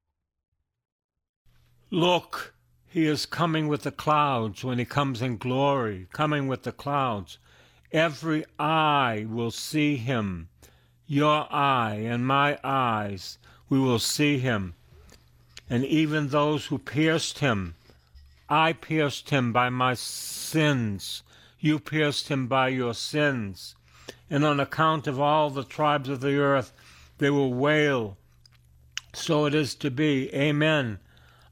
Look, 1.90 2.54
he 2.88 3.08
is 3.08 3.26
coming 3.26 3.68
with 3.68 3.84
the 3.84 3.92
clouds 3.92 4.64
when 4.64 4.78
he 4.78 4.86
comes 4.86 5.22
in 5.22 5.38
glory, 5.38 6.08
coming 6.14 6.48
with 6.48 6.64
the 6.64 6.72
clouds. 6.72 7.40
Every 7.92 8.46
eye 8.60 9.26
will 9.28 9.52
see 9.52 9.96
him. 9.96 10.50
Your 11.08 11.52
eye 11.52 12.02
and 12.04 12.28
my 12.28 12.60
eyes, 12.64 13.38
we 13.70 13.80
will 13.80 14.00
see 14.00 14.40
him. 14.40 14.76
And 15.70 15.84
even 15.86 16.30
those 16.30 16.68
who 16.68 16.78
pierced 16.78 17.40
him, 17.40 17.76
I 18.50 18.74
pierced 18.74 19.30
him 19.30 19.52
by 19.52 19.70
my 19.70 19.94
sins. 19.96 21.24
You 21.60 21.80
pierced 21.80 22.28
him 22.28 22.48
by 22.48 22.70
your 22.70 22.94
sins 22.94 23.76
and 24.30 24.44
on 24.44 24.60
account 24.60 25.08
of 25.08 25.20
all 25.20 25.50
the 25.50 25.64
tribes 25.64 26.10
of 26.10 26.22
the 26.22 26.38
earth 26.38 26.74
they 27.18 27.30
will 27.30 27.54
wail. 27.54 28.18
So 29.14 29.46
it 29.46 29.56
is 29.56 29.74
to 29.76 29.90
be. 29.90 30.34
Amen. 30.34 31.00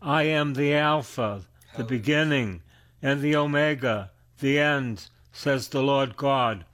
I 0.02 0.24
am 0.24 0.54
the 0.54 0.74
Alpha, 0.76 1.46
the 1.76 1.84
beginning, 1.84 2.62
and 3.02 3.22
the 3.22 3.36
Omega, 3.36 4.12
the 4.40 4.60
end, 4.60 5.10
says 5.32 5.70
the 5.70 5.82
Lord 5.82 6.16
God, 6.16 6.66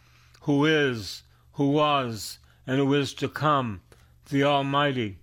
who 0.41 0.65
is, 0.65 1.24
who 1.53 1.70
was, 1.70 2.39
and 2.67 2.77
who 2.77 2.93
is 2.93 3.13
to 3.15 3.29
come, 3.29 3.81
the 4.29 4.43
Almighty. 4.43 5.20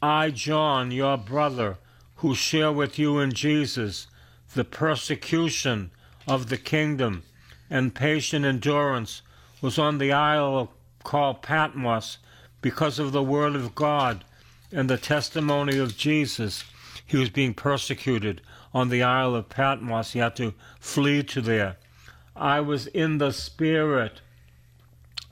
I, 0.00 0.30
John, 0.30 0.90
your 0.90 1.16
brother, 1.16 1.78
who 2.16 2.34
share 2.34 2.72
with 2.72 2.98
you 2.98 3.18
in 3.18 3.32
Jesus 3.32 4.06
the 4.54 4.64
persecution 4.64 5.90
of 6.26 6.48
the 6.48 6.56
kingdom 6.56 7.24
and 7.68 7.94
patient 7.94 8.44
endurance 8.44 9.22
was 9.62 9.78
on 9.78 9.96
the 9.96 10.12
isle 10.12 10.70
called 11.04 11.40
Patmos 11.40 12.18
because 12.60 12.98
of 12.98 13.12
the 13.12 13.22
word 13.22 13.56
of 13.56 13.74
God 13.74 14.24
and 14.72 14.90
the 14.90 14.98
testimony 14.98 15.78
of 15.78 15.96
Jesus. 15.96 16.64
He 17.06 17.16
was 17.16 17.30
being 17.30 17.54
persecuted 17.54 18.40
on 18.74 18.88
the 18.88 19.02
Isle 19.02 19.34
of 19.34 19.48
Patmos. 19.48 20.12
He 20.12 20.18
had 20.18 20.36
to 20.36 20.54
flee 20.80 21.22
to 21.24 21.40
there. 21.40 21.76
I 22.34 22.60
was 22.60 22.86
in 22.88 23.18
the 23.18 23.32
Spirit. 23.32 24.20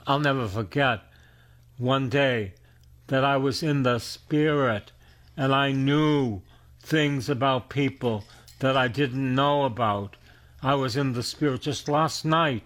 I'll 0.07 0.19
never 0.19 0.47
forget 0.47 1.01
one 1.77 2.09
day 2.09 2.53
that 3.07 3.23
I 3.25 3.37
was 3.37 3.61
in 3.61 3.83
the 3.83 3.99
Spirit 3.99 4.91
and 5.35 5.53
I 5.53 5.71
knew 5.71 6.41
things 6.79 7.29
about 7.29 7.69
people 7.69 8.23
that 8.59 8.77
I 8.77 8.87
didn't 8.87 9.35
know 9.35 9.63
about. 9.63 10.15
I 10.61 10.75
was 10.75 10.95
in 10.95 11.13
the 11.13 11.23
Spirit 11.23 11.61
just 11.61 11.89
last 11.89 12.23
night. 12.23 12.63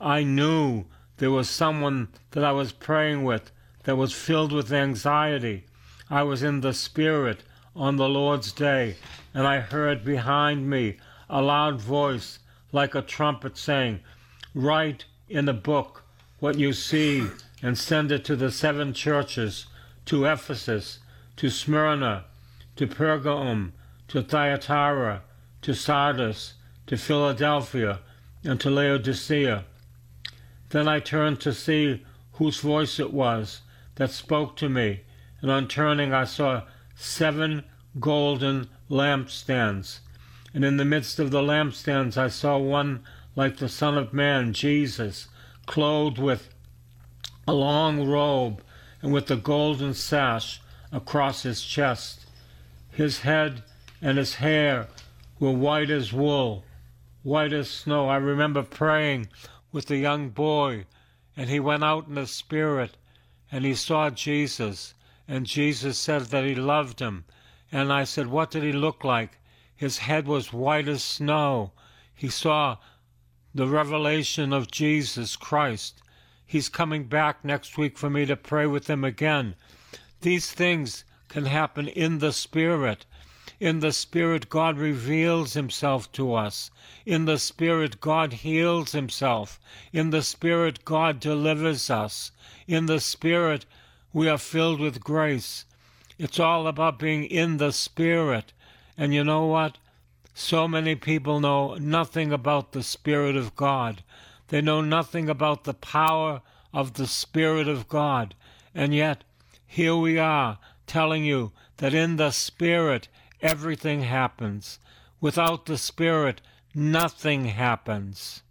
I 0.00 0.22
knew 0.22 0.86
there 1.18 1.30
was 1.30 1.48
someone 1.48 2.08
that 2.32 2.44
I 2.44 2.52
was 2.52 2.72
praying 2.72 3.24
with 3.24 3.50
that 3.84 3.96
was 3.96 4.12
filled 4.12 4.52
with 4.52 4.72
anxiety. 4.72 5.64
I 6.10 6.22
was 6.22 6.42
in 6.42 6.60
the 6.60 6.72
Spirit 6.72 7.42
on 7.76 7.96
the 7.96 8.08
Lord's 8.08 8.52
day, 8.52 8.96
and 9.32 9.46
I 9.46 9.60
heard 9.60 10.04
behind 10.04 10.68
me 10.68 10.96
a 11.28 11.40
loud 11.40 11.80
voice 11.80 12.38
like 12.72 12.94
a 12.94 13.02
trumpet 13.02 13.56
saying, 13.56 14.00
Write 14.54 15.04
in 15.28 15.48
a 15.48 15.52
book 15.52 16.04
what 16.40 16.58
you 16.58 16.72
see 16.72 17.26
and 17.62 17.78
send 17.78 18.12
it 18.12 18.24
to 18.26 18.36
the 18.36 18.50
seven 18.50 18.92
churches 18.92 19.66
to 20.06 20.26
Ephesus, 20.26 20.98
to 21.36 21.48
Smyrna, 21.48 22.24
to 22.76 22.86
Pergamum, 22.86 23.72
to 24.08 24.22
Thyatira, 24.22 25.22
to 25.62 25.74
Sardis, 25.74 26.54
to 26.86 26.96
Philadelphia, 26.96 28.00
and 28.44 28.60
to 28.60 28.68
Laodicea. 28.68 29.64
Then 30.74 30.88
I 30.88 30.98
turned 30.98 31.38
to 31.42 31.54
see 31.54 32.04
whose 32.32 32.58
voice 32.58 32.98
it 32.98 33.12
was 33.12 33.60
that 33.94 34.10
spoke 34.10 34.56
to 34.56 34.68
me, 34.68 35.02
and 35.40 35.48
on 35.48 35.68
turning 35.68 36.12
I 36.12 36.24
saw 36.24 36.62
seven 36.96 37.62
golden 38.00 38.68
lampstands. 38.90 40.00
And 40.52 40.64
in 40.64 40.76
the 40.76 40.84
midst 40.84 41.20
of 41.20 41.30
the 41.30 41.42
lampstands 41.42 42.16
I 42.16 42.26
saw 42.26 42.58
one 42.58 43.04
like 43.36 43.58
the 43.58 43.68
Son 43.68 43.96
of 43.96 44.12
Man, 44.12 44.52
Jesus, 44.52 45.28
clothed 45.66 46.18
with 46.18 46.52
a 47.46 47.54
long 47.54 48.08
robe 48.08 48.60
and 49.00 49.12
with 49.12 49.30
a 49.30 49.36
golden 49.36 49.94
sash 49.94 50.60
across 50.90 51.44
his 51.44 51.62
chest. 51.62 52.26
His 52.90 53.20
head 53.20 53.62
and 54.02 54.18
his 54.18 54.34
hair 54.34 54.88
were 55.38 55.52
white 55.52 55.90
as 55.90 56.12
wool, 56.12 56.64
white 57.22 57.52
as 57.52 57.70
snow. 57.70 58.08
I 58.08 58.16
remember 58.16 58.64
praying 58.64 59.28
with 59.74 59.86
the 59.86 59.96
young 59.96 60.30
boy, 60.30 60.86
and 61.36 61.50
he 61.50 61.58
went 61.58 61.82
out 61.82 62.06
in 62.06 62.14
the 62.14 62.28
Spirit, 62.28 62.96
and 63.50 63.64
he 63.64 63.74
saw 63.74 64.08
Jesus, 64.08 64.94
and 65.26 65.46
Jesus 65.46 65.98
said 65.98 66.22
that 66.26 66.44
he 66.44 66.54
loved 66.54 67.00
him. 67.00 67.24
And 67.72 67.92
I 67.92 68.04
said, 68.04 68.28
What 68.28 68.52
did 68.52 68.62
he 68.62 68.70
look 68.70 69.02
like? 69.02 69.40
His 69.74 69.98
head 69.98 70.28
was 70.28 70.52
white 70.52 70.86
as 70.86 71.02
snow. 71.02 71.72
He 72.14 72.28
saw 72.28 72.76
the 73.52 73.66
revelation 73.66 74.52
of 74.52 74.70
Jesus 74.70 75.34
Christ. 75.34 76.00
He's 76.46 76.68
coming 76.68 77.08
back 77.08 77.44
next 77.44 77.76
week 77.76 77.98
for 77.98 78.08
me 78.08 78.26
to 78.26 78.36
pray 78.36 78.66
with 78.66 78.88
him 78.88 79.02
again. 79.02 79.56
These 80.20 80.52
things 80.52 81.04
can 81.28 81.46
happen 81.46 81.88
in 81.88 82.20
the 82.20 82.32
Spirit. 82.32 83.06
In 83.60 83.80
the 83.80 83.92
Spirit, 83.92 84.48
God 84.48 84.78
reveals 84.78 85.54
Himself 85.54 86.10
to 86.12 86.34
us. 86.34 86.70
In 87.06 87.24
the 87.24 87.38
Spirit, 87.38 88.00
God 88.00 88.32
heals 88.32 88.92
Himself. 88.92 89.60
In 89.92 90.10
the 90.10 90.22
Spirit, 90.22 90.84
God 90.84 91.20
delivers 91.20 91.88
us. 91.88 92.32
In 92.66 92.86
the 92.86 93.00
Spirit, 93.00 93.64
we 94.12 94.28
are 94.28 94.38
filled 94.38 94.80
with 94.80 95.04
grace. 95.04 95.64
It's 96.18 96.40
all 96.40 96.66
about 96.66 96.98
being 96.98 97.24
in 97.24 97.58
the 97.58 97.72
Spirit. 97.72 98.52
And 98.96 99.14
you 99.14 99.24
know 99.24 99.46
what? 99.46 99.78
So 100.34 100.66
many 100.66 100.96
people 100.96 101.38
know 101.38 101.74
nothing 101.76 102.32
about 102.32 102.72
the 102.72 102.82
Spirit 102.82 103.36
of 103.36 103.54
God. 103.54 104.02
They 104.48 104.60
know 104.60 104.80
nothing 104.80 105.28
about 105.28 105.64
the 105.64 105.74
power 105.74 106.42
of 106.72 106.94
the 106.94 107.06
Spirit 107.06 107.68
of 107.68 107.88
God. 107.88 108.34
And 108.74 108.92
yet, 108.92 109.22
here 109.64 109.94
we 109.94 110.18
are 110.18 110.58
telling 110.86 111.24
you 111.24 111.52
that 111.78 111.94
in 111.94 112.16
the 112.16 112.30
Spirit 112.30 113.08
everything 113.44 114.02
happens. 114.02 114.80
Without 115.20 115.66
the 115.66 115.78
Spirit, 115.78 116.40
nothing 116.74 117.44
happens. 117.44 118.42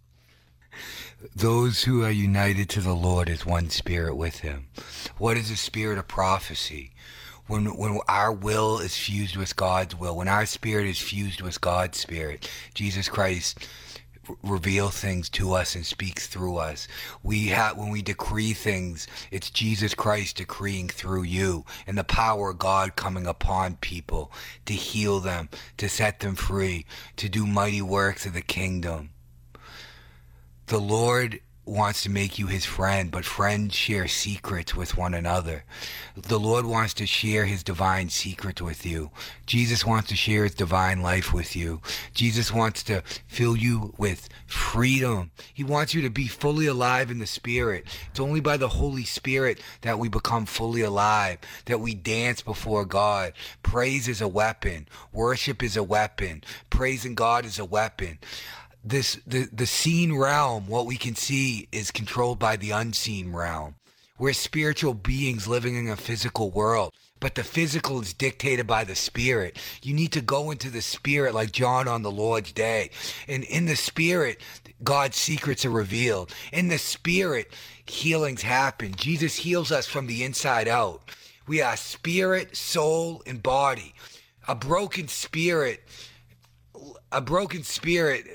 Those 1.35 1.83
who 1.83 2.03
are 2.03 2.11
united 2.11 2.69
to 2.69 2.81
the 2.81 2.95
Lord 2.95 3.29
is 3.29 3.45
one 3.45 3.69
spirit 3.69 4.15
with 4.15 4.39
him. 4.39 4.67
What 5.17 5.37
is 5.37 5.49
the 5.49 5.55
spirit 5.55 5.97
of 5.97 6.07
prophecy? 6.07 6.91
When, 7.47 7.77
when 7.77 7.99
our 8.07 8.31
will 8.31 8.79
is 8.79 8.97
fused 8.97 9.35
with 9.35 9.55
God's 9.55 9.95
will, 9.95 10.15
when 10.15 10.27
our 10.27 10.45
spirit 10.45 10.87
is 10.87 10.99
fused 10.99 11.41
with 11.41 11.59
God's 11.59 11.99
spirit, 11.99 12.49
Jesus 12.73 13.09
Christ 13.09 13.67
reveal 14.41 14.89
things 14.89 15.29
to 15.29 15.53
us 15.53 15.75
and 15.75 15.85
speaks 15.85 16.27
through 16.27 16.57
us. 16.57 16.87
We 17.23 17.47
have 17.47 17.77
when 17.77 17.89
we 17.89 18.01
decree 18.01 18.53
things, 18.53 19.07
it's 19.31 19.49
Jesus 19.49 19.93
Christ 19.93 20.37
decreeing 20.37 20.89
through 20.89 21.23
you 21.23 21.65
and 21.87 21.97
the 21.97 22.03
power 22.03 22.51
of 22.51 22.59
God 22.59 22.95
coming 22.95 23.27
upon 23.27 23.77
people 23.77 24.31
to 24.65 24.73
heal 24.73 25.19
them, 25.19 25.49
to 25.77 25.89
set 25.89 26.19
them 26.19 26.35
free, 26.35 26.85
to 27.17 27.29
do 27.29 27.45
mighty 27.45 27.81
works 27.81 28.25
of 28.25 28.33
the 28.33 28.41
kingdom. 28.41 29.09
The 30.67 30.79
Lord 30.79 31.41
wants 31.65 32.03
to 32.03 32.09
make 32.09 32.37
you 32.37 32.47
his 32.47 32.65
friend, 32.65 33.09
but 33.09 33.23
friends 33.23 33.73
share 33.73 34.07
secrets 34.07 34.75
with 34.75 34.97
one 34.97 35.13
another. 35.13 35.63
The 36.15 36.39
Lord 36.39 36.65
wants 36.65 36.93
to 36.95 37.05
share 37.05 37.45
his 37.45 37.63
divine 37.63 38.09
secrets 38.09 38.61
with 38.61 38.85
you. 38.85 39.11
Jesus 39.45 39.85
wants 39.85 40.09
to 40.09 40.15
share 40.15 40.43
his 40.43 40.55
divine 40.55 41.01
life 41.01 41.33
with 41.33 41.55
you. 41.55 41.81
Jesus 42.13 42.51
wants 42.51 42.83
to 42.83 43.01
fill 43.27 43.55
you 43.55 43.93
with 43.97 44.27
freedom. 44.45 45.31
He 45.53 45.63
wants 45.63 45.93
you 45.93 46.01
to 46.01 46.09
be 46.09 46.27
fully 46.27 46.67
alive 46.67 47.09
in 47.09 47.19
the 47.19 47.27
Spirit. 47.27 47.85
It's 48.09 48.19
only 48.19 48.41
by 48.41 48.57
the 48.57 48.67
Holy 48.67 49.05
Spirit 49.05 49.61
that 49.81 49.99
we 49.99 50.09
become 50.09 50.45
fully 50.45 50.81
alive, 50.81 51.39
that 51.65 51.79
we 51.79 51.93
dance 51.93 52.41
before 52.41 52.85
God. 52.85 53.33
Praise 53.63 54.07
is 54.07 54.21
a 54.21 54.27
weapon. 54.27 54.87
Worship 55.13 55.63
is 55.63 55.77
a 55.77 55.83
weapon. 55.83 56.43
Praising 56.69 57.15
God 57.15 57.45
is 57.45 57.57
a 57.57 57.65
weapon 57.65 58.19
this 58.83 59.19
the 59.25 59.47
the 59.51 59.65
seen 59.65 60.13
realm 60.13 60.67
what 60.67 60.85
we 60.85 60.97
can 60.97 61.15
see 61.15 61.67
is 61.71 61.91
controlled 61.91 62.39
by 62.39 62.55
the 62.55 62.71
unseen 62.71 63.31
realm. 63.31 63.75
We're 64.19 64.33
spiritual 64.33 64.93
beings 64.93 65.47
living 65.47 65.75
in 65.75 65.89
a 65.89 65.95
physical 65.95 66.51
world 66.51 66.93
but 67.23 67.35
the 67.35 67.43
physical 67.45 68.01
is 68.01 68.13
dictated 68.13 68.67
by 68.67 68.83
the 68.83 68.95
spirit. 68.95 69.57
You 69.81 69.93
need 69.93 70.11
to 70.11 70.19
go 70.19 70.51
into 70.51 70.69
the 70.69 70.81
spirit 70.81 71.33
like 71.33 71.53
john 71.53 71.87
on 71.87 72.01
the 72.01 72.11
lord's 72.11 72.51
day. 72.51 72.89
And 73.29 73.45
in 73.45 73.65
the 73.65 73.77
spirit 73.77 74.41
god's 74.83 75.15
secrets 75.15 75.63
are 75.63 75.69
revealed. 75.69 76.35
In 76.51 76.67
the 76.67 76.77
spirit 76.77 77.53
healings 77.85 78.41
happen. 78.41 78.93
Jesus 78.95 79.37
heals 79.37 79.71
us 79.71 79.87
from 79.87 80.07
the 80.07 80.25
inside 80.25 80.67
out. 80.67 81.01
We 81.47 81.61
are 81.61 81.77
spirit 81.77 82.57
soul 82.57 83.23
and 83.25 83.41
body. 83.41 83.95
A 84.49 84.53
broken 84.53 85.07
spirit 85.07 85.79
a 87.09 87.21
broken 87.21 87.63
spirit 87.63 88.27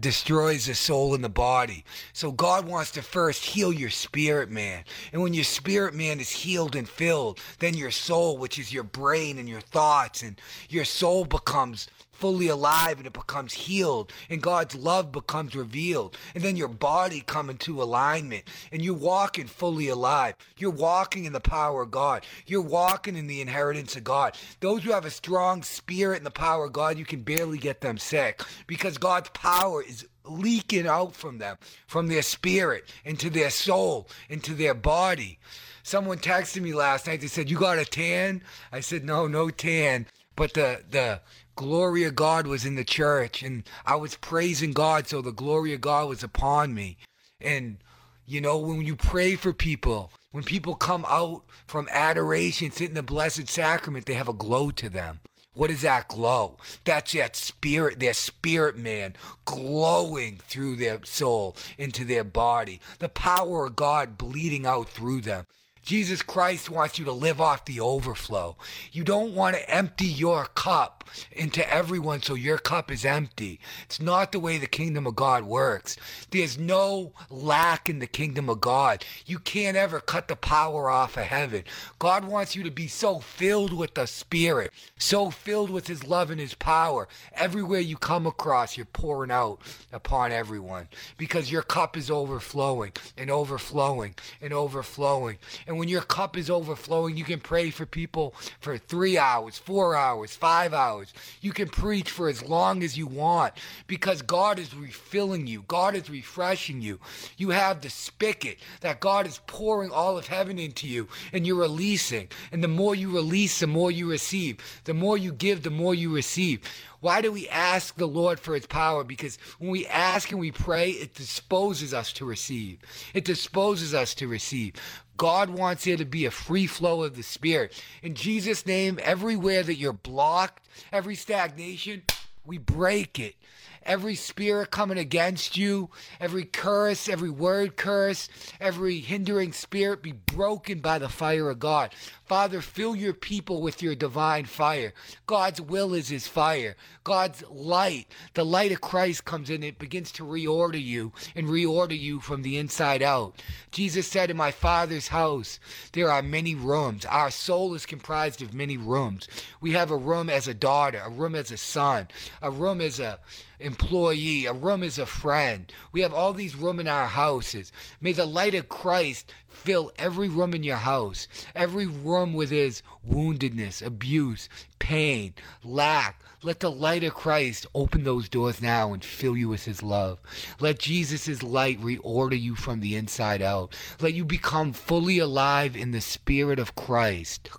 destroys 0.00 0.66
the 0.66 0.74
soul 0.74 1.14
and 1.14 1.22
the 1.22 1.28
body. 1.28 1.84
So 2.12 2.32
God 2.32 2.66
wants 2.66 2.90
to 2.92 3.02
first 3.02 3.44
heal 3.44 3.72
your 3.72 3.90
spirit 3.90 4.50
man. 4.50 4.84
And 5.12 5.22
when 5.22 5.34
your 5.34 5.44
spirit 5.44 5.94
man 5.94 6.20
is 6.20 6.30
healed 6.30 6.76
and 6.76 6.88
filled, 6.88 7.38
then 7.58 7.74
your 7.74 7.90
soul, 7.90 8.38
which 8.38 8.58
is 8.58 8.72
your 8.72 8.84
brain 8.84 9.38
and 9.38 9.48
your 9.48 9.60
thoughts, 9.60 10.22
and 10.22 10.40
your 10.68 10.84
soul 10.84 11.24
becomes 11.24 11.88
fully 12.20 12.48
alive 12.48 12.98
and 12.98 13.06
it 13.06 13.14
becomes 13.14 13.54
healed 13.54 14.12
and 14.28 14.42
God's 14.42 14.74
love 14.74 15.10
becomes 15.10 15.56
revealed 15.56 16.18
and 16.34 16.44
then 16.44 16.54
your 16.54 16.68
body 16.68 17.22
come 17.22 17.48
into 17.48 17.82
alignment 17.82 18.44
and 18.70 18.82
you're 18.82 18.94
walking 18.94 19.46
fully 19.46 19.88
alive. 19.88 20.34
You're 20.58 20.70
walking 20.70 21.24
in 21.24 21.32
the 21.32 21.40
power 21.40 21.82
of 21.82 21.90
God. 21.90 22.24
You're 22.46 22.60
walking 22.60 23.16
in 23.16 23.26
the 23.26 23.40
inheritance 23.40 23.96
of 23.96 24.04
God. 24.04 24.36
Those 24.60 24.82
who 24.82 24.92
have 24.92 25.06
a 25.06 25.10
strong 25.10 25.62
spirit 25.62 26.18
and 26.18 26.26
the 26.26 26.30
power 26.30 26.66
of 26.66 26.74
God, 26.74 26.98
you 26.98 27.06
can 27.06 27.22
barely 27.22 27.56
get 27.56 27.80
them 27.80 27.96
sick 27.96 28.42
because 28.66 28.98
God's 28.98 29.30
power 29.30 29.82
is 29.82 30.06
leaking 30.24 30.86
out 30.86 31.14
from 31.14 31.38
them, 31.38 31.56
from 31.86 32.08
their 32.08 32.22
spirit 32.22 32.92
into 33.04 33.30
their 33.30 33.50
soul, 33.50 34.08
into 34.28 34.54
their 34.54 34.74
body. 34.74 35.38
Someone 35.82 36.18
texted 36.18 36.60
me 36.60 36.74
last 36.74 37.06
night. 37.06 37.22
They 37.22 37.26
said, 37.26 37.50
"You 37.50 37.58
got 37.58 37.78
a 37.78 37.84
tan?" 37.86 38.42
I 38.70 38.80
said, 38.80 39.04
"No, 39.04 39.26
no 39.26 39.48
tan." 39.48 40.06
But 40.36 40.54
the 40.54 40.84
the 40.88 41.20
glory 41.56 42.04
of 42.04 42.14
God 42.14 42.46
was 42.46 42.64
in 42.64 42.74
the 42.74 42.84
church 42.84 43.42
and 43.42 43.64
I 43.84 43.96
was 43.96 44.16
praising 44.16 44.72
God 44.72 45.06
so 45.08 45.20
the 45.20 45.32
glory 45.32 45.72
of 45.74 45.80
God 45.80 46.08
was 46.08 46.22
upon 46.22 46.74
me. 46.74 46.96
And 47.40 47.78
you 48.26 48.40
know, 48.40 48.58
when 48.58 48.82
you 48.82 48.94
pray 48.94 49.34
for 49.34 49.52
people, 49.52 50.12
when 50.30 50.44
people 50.44 50.76
come 50.76 51.04
out 51.08 51.42
from 51.66 51.88
adoration, 51.90 52.70
sit 52.70 52.88
in 52.88 52.94
the 52.94 53.02
blessed 53.02 53.48
sacrament, 53.48 54.06
they 54.06 54.14
have 54.14 54.28
a 54.28 54.32
glow 54.32 54.70
to 54.70 54.88
them. 54.88 55.20
What 55.54 55.70
is 55.70 55.82
that 55.82 56.06
glow? 56.06 56.58
That's 56.84 57.12
that 57.14 57.34
spirit, 57.34 57.98
their 57.98 58.14
spirit 58.14 58.76
man 58.76 59.14
glowing 59.44 60.38
through 60.46 60.76
their 60.76 61.04
soul 61.04 61.56
into 61.76 62.04
their 62.04 62.22
body. 62.22 62.80
The 63.00 63.08
power 63.08 63.66
of 63.66 63.74
God 63.74 64.16
bleeding 64.16 64.64
out 64.64 64.88
through 64.88 65.22
them. 65.22 65.46
Jesus 65.82 66.22
Christ 66.22 66.70
wants 66.70 66.98
you 66.98 67.04
to 67.06 67.12
live 67.12 67.40
off 67.40 67.64
the 67.64 67.80
overflow. 67.80 68.56
You 68.92 69.04
don't 69.04 69.34
want 69.34 69.56
to 69.56 69.70
empty 69.70 70.06
your 70.06 70.46
cup 70.46 71.04
into 71.32 71.68
everyone 71.72 72.22
so 72.22 72.34
your 72.34 72.58
cup 72.58 72.90
is 72.90 73.04
empty. 73.04 73.60
It's 73.84 74.00
not 74.00 74.32
the 74.32 74.40
way 74.40 74.58
the 74.58 74.66
kingdom 74.66 75.06
of 75.06 75.16
God 75.16 75.44
works. 75.44 75.96
There's 76.30 76.58
no 76.58 77.12
lack 77.30 77.88
in 77.88 77.98
the 77.98 78.06
kingdom 78.06 78.48
of 78.48 78.60
God. 78.60 79.04
You 79.26 79.38
can't 79.38 79.76
ever 79.76 80.00
cut 80.00 80.28
the 80.28 80.36
power 80.36 80.88
off 80.90 81.16
of 81.16 81.24
heaven. 81.24 81.64
God 81.98 82.24
wants 82.24 82.54
you 82.54 82.62
to 82.62 82.70
be 82.70 82.86
so 82.86 83.18
filled 83.18 83.72
with 83.72 83.94
the 83.94 84.06
Spirit, 84.06 84.72
so 84.98 85.30
filled 85.30 85.70
with 85.70 85.88
His 85.88 86.06
love 86.06 86.30
and 86.30 86.40
His 86.40 86.54
power. 86.54 87.08
Everywhere 87.34 87.80
you 87.80 87.96
come 87.96 88.26
across, 88.26 88.76
you're 88.76 88.86
pouring 88.86 89.30
out 89.30 89.60
upon 89.92 90.32
everyone 90.32 90.88
because 91.16 91.50
your 91.50 91.62
cup 91.62 91.96
is 91.96 92.10
overflowing 92.10 92.92
and 93.16 93.30
overflowing 93.30 94.14
and 94.40 94.52
overflowing. 94.52 95.38
And 95.70 95.78
when 95.78 95.88
your 95.88 96.02
cup 96.02 96.36
is 96.36 96.50
overflowing, 96.50 97.16
you 97.16 97.22
can 97.22 97.38
pray 97.38 97.70
for 97.70 97.86
people 97.86 98.34
for 98.58 98.76
three 98.76 99.16
hours, 99.16 99.56
four 99.56 99.94
hours, 99.94 100.34
five 100.34 100.74
hours. 100.74 101.14
You 101.42 101.52
can 101.52 101.68
preach 101.68 102.10
for 102.10 102.28
as 102.28 102.42
long 102.42 102.82
as 102.82 102.98
you 102.98 103.06
want 103.06 103.54
because 103.86 104.20
God 104.20 104.58
is 104.58 104.74
refilling 104.74 105.46
you. 105.46 105.62
God 105.68 105.94
is 105.94 106.10
refreshing 106.10 106.82
you. 106.82 106.98
You 107.36 107.50
have 107.50 107.82
the 107.82 107.88
spigot 107.88 108.58
that 108.80 108.98
God 108.98 109.28
is 109.28 109.42
pouring 109.46 109.92
all 109.92 110.18
of 110.18 110.26
heaven 110.26 110.58
into 110.58 110.88
you 110.88 111.06
and 111.32 111.46
you're 111.46 111.60
releasing. 111.60 112.30
And 112.50 112.64
the 112.64 112.68
more 112.68 112.96
you 112.96 113.08
release, 113.08 113.60
the 113.60 113.68
more 113.68 113.92
you 113.92 114.10
receive. 114.10 114.58
The 114.86 114.94
more 114.94 115.16
you 115.16 115.32
give, 115.32 115.62
the 115.62 115.70
more 115.70 115.94
you 115.94 116.12
receive. 116.12 116.62
Why 117.00 117.22
do 117.22 117.32
we 117.32 117.48
ask 117.48 117.94
the 117.96 118.06
Lord 118.06 118.38
for 118.38 118.54
his 118.54 118.66
power? 118.66 119.04
Because 119.04 119.38
when 119.58 119.70
we 119.70 119.86
ask 119.86 120.30
and 120.30 120.40
we 120.40 120.52
pray, 120.52 120.90
it 120.90 121.14
disposes 121.14 121.94
us 121.94 122.12
to 122.14 122.26
receive. 122.26 122.78
It 123.14 123.24
disposes 123.24 123.94
us 123.94 124.14
to 124.16 124.28
receive. 124.28 124.74
God 125.20 125.50
wants 125.50 125.84
there 125.84 125.98
to 125.98 126.06
be 126.06 126.24
a 126.24 126.30
free 126.30 126.66
flow 126.66 127.02
of 127.02 127.14
the 127.14 127.22
Spirit. 127.22 127.78
In 128.02 128.14
Jesus' 128.14 128.64
name, 128.64 128.98
everywhere 129.02 129.62
that 129.62 129.74
you're 129.74 129.92
blocked, 129.92 130.66
every 130.90 131.14
stagnation, 131.14 132.04
we 132.46 132.56
break 132.56 133.18
it 133.18 133.34
every 133.82 134.14
spirit 134.14 134.70
coming 134.70 134.98
against 134.98 135.56
you, 135.56 135.90
every 136.20 136.44
curse, 136.44 137.08
every 137.08 137.30
word 137.30 137.76
curse, 137.76 138.28
every 138.60 139.00
hindering 139.00 139.52
spirit 139.52 140.02
be 140.02 140.12
broken 140.12 140.80
by 140.80 140.98
the 140.98 141.08
fire 141.08 141.50
of 141.50 141.58
God. 141.58 141.94
Father, 142.30 142.60
fill 142.60 142.94
your 142.94 143.12
people 143.12 143.60
with 143.60 143.82
your 143.82 143.96
divine 143.96 144.44
fire. 144.44 144.92
God's 145.26 145.60
will 145.60 145.92
is 145.94 146.10
his 146.10 146.28
fire. 146.28 146.76
God's 147.02 147.42
light, 147.50 148.06
the 148.34 148.44
light 148.44 148.70
of 148.70 148.80
Christ 148.80 149.24
comes 149.24 149.50
in, 149.50 149.64
it 149.64 149.80
begins 149.80 150.12
to 150.12 150.22
reorder 150.22 150.80
you 150.80 151.10
and 151.34 151.48
reorder 151.48 151.98
you 151.98 152.20
from 152.20 152.42
the 152.42 152.56
inside 152.56 153.02
out. 153.02 153.42
Jesus 153.72 154.06
said, 154.06 154.30
In 154.30 154.36
my 154.36 154.52
Father's 154.52 155.08
house, 155.08 155.58
there 155.90 156.08
are 156.08 156.22
many 156.22 156.54
rooms. 156.54 157.04
Our 157.04 157.32
soul 157.32 157.74
is 157.74 157.84
comprised 157.84 158.42
of 158.42 158.54
many 158.54 158.76
rooms. 158.76 159.26
We 159.60 159.72
have 159.72 159.90
a 159.90 159.96
room 159.96 160.30
as 160.30 160.46
a 160.46 160.54
daughter, 160.54 161.02
a 161.04 161.10
room 161.10 161.34
as 161.34 161.50
a 161.50 161.56
son, 161.56 162.06
a 162.40 162.52
room 162.52 162.80
as 162.80 163.00
a 163.00 163.18
employee, 163.60 164.46
a 164.46 164.52
room 164.52 164.82
as 164.82 164.98
a 164.98 165.06
friend. 165.06 165.72
We 165.92 166.00
have 166.00 166.14
all 166.14 166.32
these 166.32 166.56
rooms 166.56 166.80
in 166.80 166.88
our 166.88 167.06
houses. 167.06 167.72
May 168.00 168.12
the 168.12 168.26
light 168.26 168.54
of 168.54 168.68
Christ 168.68 169.32
fill 169.48 169.92
every 169.98 170.28
room 170.28 170.54
in 170.54 170.62
your 170.62 170.76
house, 170.76 171.28
every 171.54 171.86
room 171.86 172.19
with 172.26 172.50
his 172.50 172.82
woundedness, 173.08 173.84
abuse, 173.84 174.48
pain, 174.78 175.34
lack. 175.64 176.22
Let 176.42 176.60
the 176.60 176.70
light 176.70 177.04
of 177.04 177.14
Christ 177.14 177.66
open 177.74 178.04
those 178.04 178.28
doors 178.28 178.62
now 178.62 178.92
and 178.92 179.04
fill 179.04 179.36
you 179.36 179.48
with 179.48 179.64
his 179.64 179.82
love. 179.82 180.18
Let 180.58 180.78
Jesus' 180.78 181.42
light 181.42 181.80
reorder 181.80 182.40
you 182.40 182.54
from 182.54 182.80
the 182.80 182.96
inside 182.96 183.42
out. 183.42 183.74
Let 184.00 184.14
you 184.14 184.24
become 184.24 184.72
fully 184.72 185.18
alive 185.18 185.76
in 185.76 185.90
the 185.90 186.00
Spirit 186.00 186.58
of 186.58 186.74
Christ. 186.74 187.50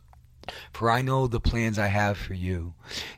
For 0.74 0.90
I 0.90 1.02
know 1.02 1.28
the 1.28 1.40
plans 1.40 1.78
I 1.78 1.88
have 1.88 2.18
for 2.18 2.34
you. 2.34 2.74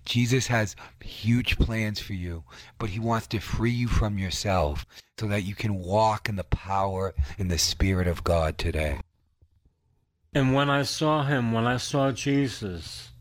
Jesus 0.05 0.47
has 0.47 0.75
huge 0.99 1.57
plans 1.57 1.99
for 1.99 2.13
you, 2.13 2.43
but 2.77 2.89
he 2.89 2.99
wants 2.99 3.27
to 3.27 3.39
free 3.39 3.71
you 3.71 3.87
from 3.87 4.17
yourself 4.17 4.85
so 5.17 5.27
that 5.27 5.43
you 5.43 5.55
can 5.55 5.75
walk 5.75 6.27
in 6.27 6.35
the 6.35 6.43
power 6.43 7.13
and 7.37 7.49
the 7.49 7.57
Spirit 7.57 8.07
of 8.07 8.23
God 8.23 8.57
today. 8.57 8.99
And 10.35 10.53
when 10.53 10.69
I 10.69 10.81
saw 10.81 11.23
him, 11.23 11.51
when 11.51 11.67
I 11.67 11.77
saw 11.77 12.11
Jesus, 12.11 13.11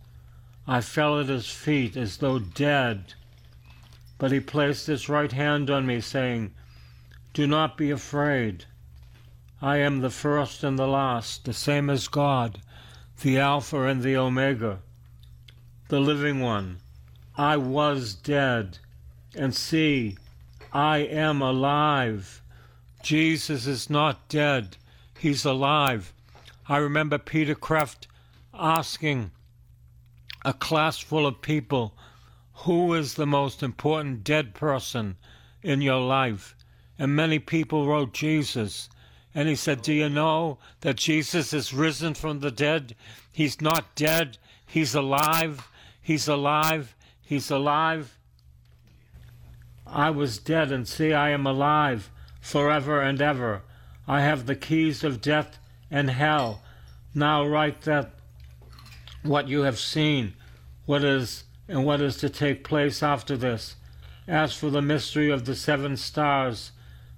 I 0.67 0.81
fell 0.81 1.21
at 1.21 1.29
his 1.29 1.51
feet 1.51 1.95
as 1.97 2.17
though 2.17 2.39
dead. 2.39 3.13
But 4.17 4.33
he 4.33 4.41
placed 4.41 4.87
his 4.87 5.11
right 5.11 5.33
hand 5.33 5.69
on 5.69 5.85
me, 5.85 6.01
saying, 6.01 6.55
Do 7.35 7.47
not 7.47 7.77
be 7.77 7.91
afraid. 7.91 8.65
I 9.61 9.77
am 9.77 10.01
the 10.01 10.11
first 10.11 10.65
and 10.65 10.79
the 10.79 10.87
last, 10.87 11.45
the 11.45 11.53
same 11.53 11.91
as 11.91 12.09
God, 12.09 12.63
the 13.21 13.39
Alpha 13.39 13.83
and 13.85 14.03
the 14.03 14.17
Omega, 14.17 14.81
the 15.89 16.01
living 16.01 16.41
one. 16.41 16.79
I 17.37 17.59
was 17.59 18.15
dead, 18.15 18.79
and 19.37 19.55
see, 19.55 20.17
I 20.73 20.99
am 20.99 21.43
alive. 21.43 22.43
Jesus 23.03 23.67
is 23.67 23.91
not 23.91 24.29
dead, 24.29 24.79
he's 25.19 25.45
alive. 25.45 26.13
I 26.69 26.77
remember 26.77 27.19
Peter 27.19 27.55
Kreeft 27.57 28.07
asking 28.55 29.33
a 30.45 30.53
class 30.53 30.99
full 30.99 31.27
of 31.27 31.43
people, 31.43 31.95
Who 32.65 32.95
is 32.95 33.15
the 33.15 33.27
most 33.27 33.63
important 33.63 34.23
dead 34.23 34.55
person 34.55 35.17
in 35.63 35.81
your 35.81 36.01
life? 36.01 36.55
And 36.99 37.17
many 37.17 37.39
people 37.39 37.89
wrote 37.89 38.13
Jesus. 38.13 38.89
And 39.35 39.49
he 39.49 39.57
said, 39.57 39.83
Do 39.83 39.93
you 39.93 40.09
know 40.09 40.59
that 40.81 40.97
Jesus 40.97 41.53
is 41.53 41.73
risen 41.75 42.15
from 42.15 42.41
the 42.41 42.51
dead? 42.51 42.95
He's 43.33 43.61
not 43.61 43.95
dead, 43.97 44.39
he's 44.67 44.95
alive, 44.95 45.69
he's 46.01 46.29
alive, 46.29 46.95
he's 47.23 47.51
alive. 47.51 48.19
I 49.87 50.11
was 50.11 50.39
dead, 50.39 50.71
and 50.71 50.87
see, 50.87 51.13
I 51.13 51.31
am 51.31 51.47
alive 51.47 52.11
forever 52.41 53.01
and 53.01 53.21
ever. 53.21 53.63
I 54.07 54.21
have 54.21 54.47
the 54.47 54.57
keys 54.57 55.03
of 55.03 55.21
death 55.21 55.59
and 55.93 56.11
hell. 56.11 56.63
Now 57.15 57.47
write 57.47 57.83
that 57.83 58.11
what 59.23 59.47
you 59.47 59.61
have 59.61 59.79
seen, 59.79 60.35
what 60.87 61.05
is 61.05 61.45
and 61.69 61.85
what 61.85 62.01
is 62.01 62.17
to 62.17 62.29
take 62.29 62.65
place 62.65 63.03
after 63.03 63.37
this. 63.37 63.77
As 64.27 64.55
for 64.55 64.71
the 64.71 64.83
mystery 64.83 65.31
of 65.31 65.45
the 65.45 65.55
seven 65.55 65.97
stars 65.97 66.73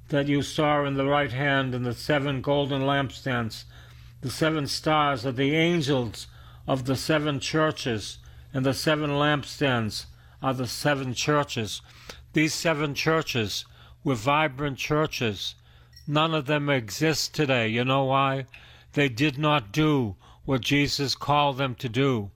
that 0.08 0.26
you 0.28 0.42
saw 0.42 0.84
in 0.84 0.94
the 0.94 1.06
right 1.06 1.32
hand 1.32 1.74
and 1.74 1.86
the 1.86 1.94
seven 1.94 2.42
golden 2.42 2.82
lampstands, 2.82 3.64
the 4.20 4.30
seven 4.30 4.66
stars 4.66 5.24
are 5.24 5.32
the 5.32 5.54
angels 5.54 6.26
of 6.66 6.84
the 6.84 6.96
seven 6.96 7.40
churches, 7.40 8.18
and 8.52 8.64
the 8.66 8.74
seven 8.74 9.10
lampstands 9.10 10.06
are 10.42 10.54
the 10.54 10.66
seven 10.66 11.14
churches. 11.14 11.80
These 12.32 12.54
seven 12.54 12.94
churches 12.94 13.64
were 14.02 14.14
vibrant 14.14 14.78
churches. 14.78 15.54
None 16.06 16.34
of 16.34 16.46
them 16.46 16.68
exist 16.68 17.34
today. 17.34 17.68
You 17.68 17.84
know 17.84 18.04
why? 18.04 18.46
They 18.92 19.08
did 19.08 19.38
not 19.38 19.72
do 19.72 20.16
what 20.44 20.60
Jesus 20.60 21.14
called 21.14 21.58
them 21.58 21.74
to 21.76 21.88
do. 21.88 22.30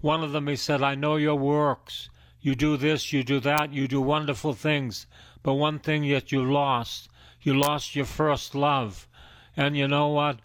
One 0.00 0.24
of 0.24 0.32
them, 0.32 0.48
he 0.48 0.56
said, 0.56 0.82
I 0.82 0.94
know 0.94 1.16
your 1.16 1.36
works. 1.36 2.08
You 2.40 2.54
do 2.56 2.76
this, 2.76 3.12
you 3.12 3.22
do 3.22 3.38
that, 3.40 3.72
you 3.72 3.86
do 3.86 4.00
wonderful 4.00 4.52
things. 4.52 5.06
But 5.42 5.54
one 5.54 5.78
thing 5.78 6.02
yet 6.02 6.32
you 6.32 6.44
lost. 6.44 7.08
You 7.40 7.54
lost 7.54 7.94
your 7.94 8.04
first 8.04 8.54
love. 8.54 9.06
And 9.56 9.76
you 9.76 9.86
know 9.86 10.08
what? 10.08 10.40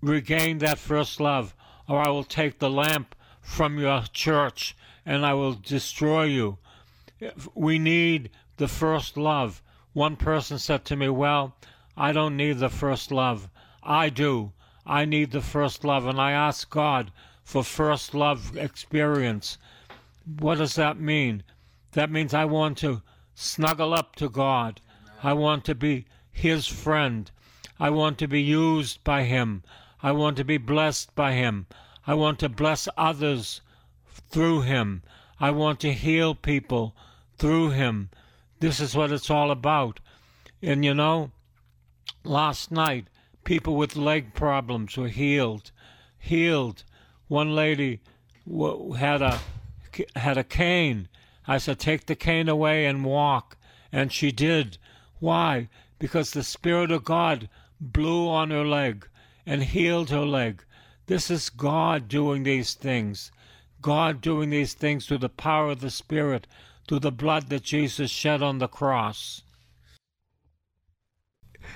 Regain 0.00 0.58
that 0.58 0.78
first 0.78 1.20
love, 1.20 1.54
or 1.88 2.00
I 2.00 2.08
will 2.08 2.24
take 2.24 2.58
the 2.58 2.70
lamp 2.70 3.14
from 3.40 3.78
your 3.78 4.04
church 4.12 4.76
and 5.04 5.26
I 5.26 5.34
will 5.34 5.54
destroy 5.54 6.24
you. 6.24 6.58
We 7.54 7.78
need 7.78 8.30
the 8.56 8.68
first 8.68 9.16
love. 9.16 9.62
One 9.92 10.16
person 10.16 10.58
said 10.58 10.84
to 10.86 10.96
me, 10.96 11.08
Well, 11.08 11.54
I 11.96 12.12
don't 12.12 12.36
need 12.36 12.58
the 12.58 12.70
first 12.70 13.12
love. 13.12 13.50
I 13.82 14.08
do. 14.08 14.52
I 14.86 15.04
need 15.04 15.30
the 15.30 15.40
first 15.40 15.84
love, 15.84 16.06
and 16.06 16.20
I 16.20 16.32
ask 16.32 16.70
God 16.70 17.12
for 17.44 17.62
first 17.62 18.14
love 18.14 18.56
experience. 18.56 19.58
What 20.38 20.58
does 20.58 20.74
that 20.76 20.98
mean? 20.98 21.42
That 21.92 22.10
means 22.10 22.32
I 22.32 22.46
want 22.46 22.78
to 22.78 23.02
snuggle 23.34 23.92
up 23.92 24.16
to 24.16 24.28
God. 24.28 24.80
I 25.22 25.34
want 25.34 25.64
to 25.66 25.74
be 25.74 26.06
His 26.30 26.66
friend. 26.66 27.30
I 27.78 27.90
want 27.90 28.18
to 28.18 28.26
be 28.26 28.40
used 28.40 29.04
by 29.04 29.24
Him. 29.24 29.62
I 30.02 30.12
want 30.12 30.36
to 30.38 30.44
be 30.44 30.56
blessed 30.56 31.14
by 31.14 31.32
Him. 31.32 31.66
I 32.06 32.14
want 32.14 32.38
to 32.40 32.48
bless 32.48 32.88
others 32.96 33.60
through 34.30 34.62
Him. 34.62 35.02
I 35.38 35.50
want 35.50 35.80
to 35.80 35.92
heal 35.92 36.34
people 36.34 36.96
through 37.36 37.70
Him. 37.70 38.10
This 38.60 38.80
is 38.80 38.96
what 38.96 39.12
it's 39.12 39.30
all 39.30 39.50
about. 39.50 40.00
And 40.62 40.84
you 40.84 40.94
know, 40.94 41.32
last 42.24 42.70
night 42.70 43.08
People 43.44 43.74
with 43.74 43.96
leg 43.96 44.34
problems 44.34 44.96
were 44.96 45.08
healed. 45.08 45.72
Healed. 46.16 46.84
One 47.26 47.56
lady 47.56 48.00
had 48.96 49.20
a 49.20 49.40
had 50.14 50.38
a 50.38 50.44
cane. 50.44 51.08
I 51.48 51.58
said, 51.58 51.80
"Take 51.80 52.06
the 52.06 52.14
cane 52.14 52.48
away 52.48 52.86
and 52.86 53.04
walk," 53.04 53.56
and 53.90 54.12
she 54.12 54.30
did. 54.30 54.78
Why? 55.18 55.68
Because 55.98 56.30
the 56.30 56.44
Spirit 56.44 56.92
of 56.92 57.02
God 57.02 57.48
blew 57.80 58.28
on 58.28 58.50
her 58.50 58.64
leg 58.64 59.08
and 59.44 59.64
healed 59.64 60.10
her 60.10 60.24
leg. 60.24 60.64
This 61.06 61.28
is 61.28 61.50
God 61.50 62.06
doing 62.06 62.44
these 62.44 62.74
things. 62.74 63.32
God 63.80 64.20
doing 64.20 64.50
these 64.50 64.72
things 64.72 65.06
through 65.06 65.18
the 65.18 65.28
power 65.28 65.70
of 65.70 65.80
the 65.80 65.90
Spirit, 65.90 66.46
through 66.86 67.00
the 67.00 67.10
blood 67.10 67.48
that 67.48 67.64
Jesus 67.64 68.12
shed 68.12 68.40
on 68.40 68.58
the 68.58 68.68
cross. 68.68 69.42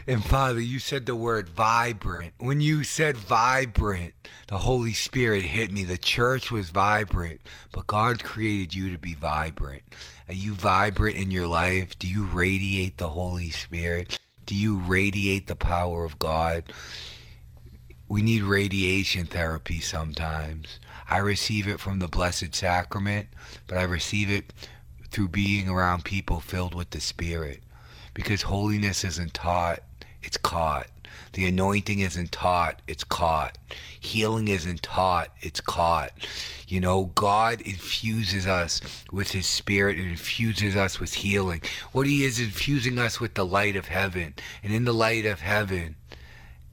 And 0.07 0.25
Father, 0.25 0.61
you 0.61 0.79
said 0.79 1.07
the 1.07 1.17
word 1.17 1.49
vibrant. 1.49 2.35
When 2.39 2.61
you 2.61 2.85
said 2.85 3.17
vibrant, 3.17 4.15
the 4.49 4.59
Holy 4.59 4.93
Spirit 4.93 5.43
hit 5.43 5.73
me. 5.73 5.85
The 5.85 5.99
church 5.99 6.51
was 6.51 6.71
vibrant, 6.71 7.41
but 7.73 7.87
God 7.87 8.23
created 8.23 8.75
you 8.75 8.91
to 8.93 8.99
be 8.99 9.15
vibrant. 9.15 9.83
Are 10.29 10.35
you 10.35 10.55
vibrant 10.55 11.17
in 11.17 11.31
your 11.31 11.47
life? 11.47 11.99
Do 11.99 12.09
you 12.09 12.25
radiate 12.25 12.99
the 12.99 13.09
Holy 13.09 13.51
Spirit? 13.51 14.19
Do 14.45 14.55
you 14.55 14.79
radiate 14.79 15.47
the 15.47 15.57
power 15.57 16.05
of 16.05 16.19
God? 16.19 16.65
We 18.09 18.23
need 18.23 18.43
radiation 18.43 19.27
therapy 19.27 19.81
sometimes. 19.81 20.79
I 21.11 21.19
receive 21.19 21.67
it 21.67 21.81
from 21.81 21.99
the 21.99 22.09
Blessed 22.09 22.55
Sacrament, 22.55 23.29
but 23.67 23.79
I 23.79 23.83
receive 23.83 24.31
it 24.31 24.53
through 25.11 25.29
being 25.29 25.69
around 25.69 26.05
people 26.05 26.41
filled 26.41 26.75
with 26.75 26.91
the 26.91 27.01
Spirit 27.01 27.63
because 28.17 28.41
holiness 28.41 29.05
isn't 29.05 29.35
taught, 29.35 29.81
it's 30.23 30.39
caught. 30.39 30.87
The 31.35 31.45
anointing 31.45 31.99
isn't 31.99 32.33
taught, 32.33 32.81
it's 32.89 33.05
caught. 33.05 33.59
Healing 34.01 34.49
isn't 34.49 34.83
taught, 34.83 35.29
it's 35.43 35.61
caught. 35.61 36.13
You 36.67 36.81
know, 36.81 37.13
God 37.15 37.61
infuses 37.61 38.47
us 38.47 38.81
with 39.13 39.33
His 39.33 39.47
Spirit 39.47 39.99
and 39.99 40.09
infuses 40.09 40.77
us 40.77 40.99
with 40.99 41.13
healing. 41.13 41.61
What 41.93 42.07
He 42.07 42.25
is 42.25 42.41
infusing 42.41 42.99
us 42.99 43.21
with 43.21 43.35
the 43.35 43.45
light 43.45 43.77
of 43.77 43.89
heaven. 43.89 44.33
And 44.63 44.73
in 44.73 44.87
the 44.87 44.95
light 44.95 45.27
of 45.27 45.41
heaven, 45.41 45.97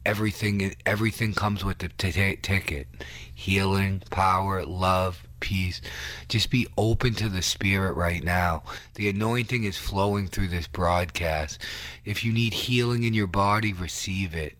everything 0.05 0.73
everything 0.85 1.33
comes 1.33 1.65
with 1.65 1.79
the 1.79 1.89
t- 1.89 2.37
ticket 2.37 2.87
healing 3.33 4.01
power 4.09 4.65
love 4.65 5.27
peace. 5.43 5.81
Just 6.29 6.49
be 6.49 6.67
open 6.77 7.13
to 7.15 7.27
the 7.27 7.41
Spirit 7.41 7.93
right 7.93 8.23
now. 8.23 8.63
The 8.95 9.09
anointing 9.09 9.65
is 9.65 9.77
flowing 9.77 10.27
through 10.27 10.47
this 10.47 10.67
broadcast. 10.67 11.61
If 12.05 12.23
you 12.23 12.31
need 12.31 12.53
healing 12.53 13.03
in 13.03 13.13
your 13.13 13.27
body, 13.27 13.73
receive 13.73 14.33
it. 14.33 14.57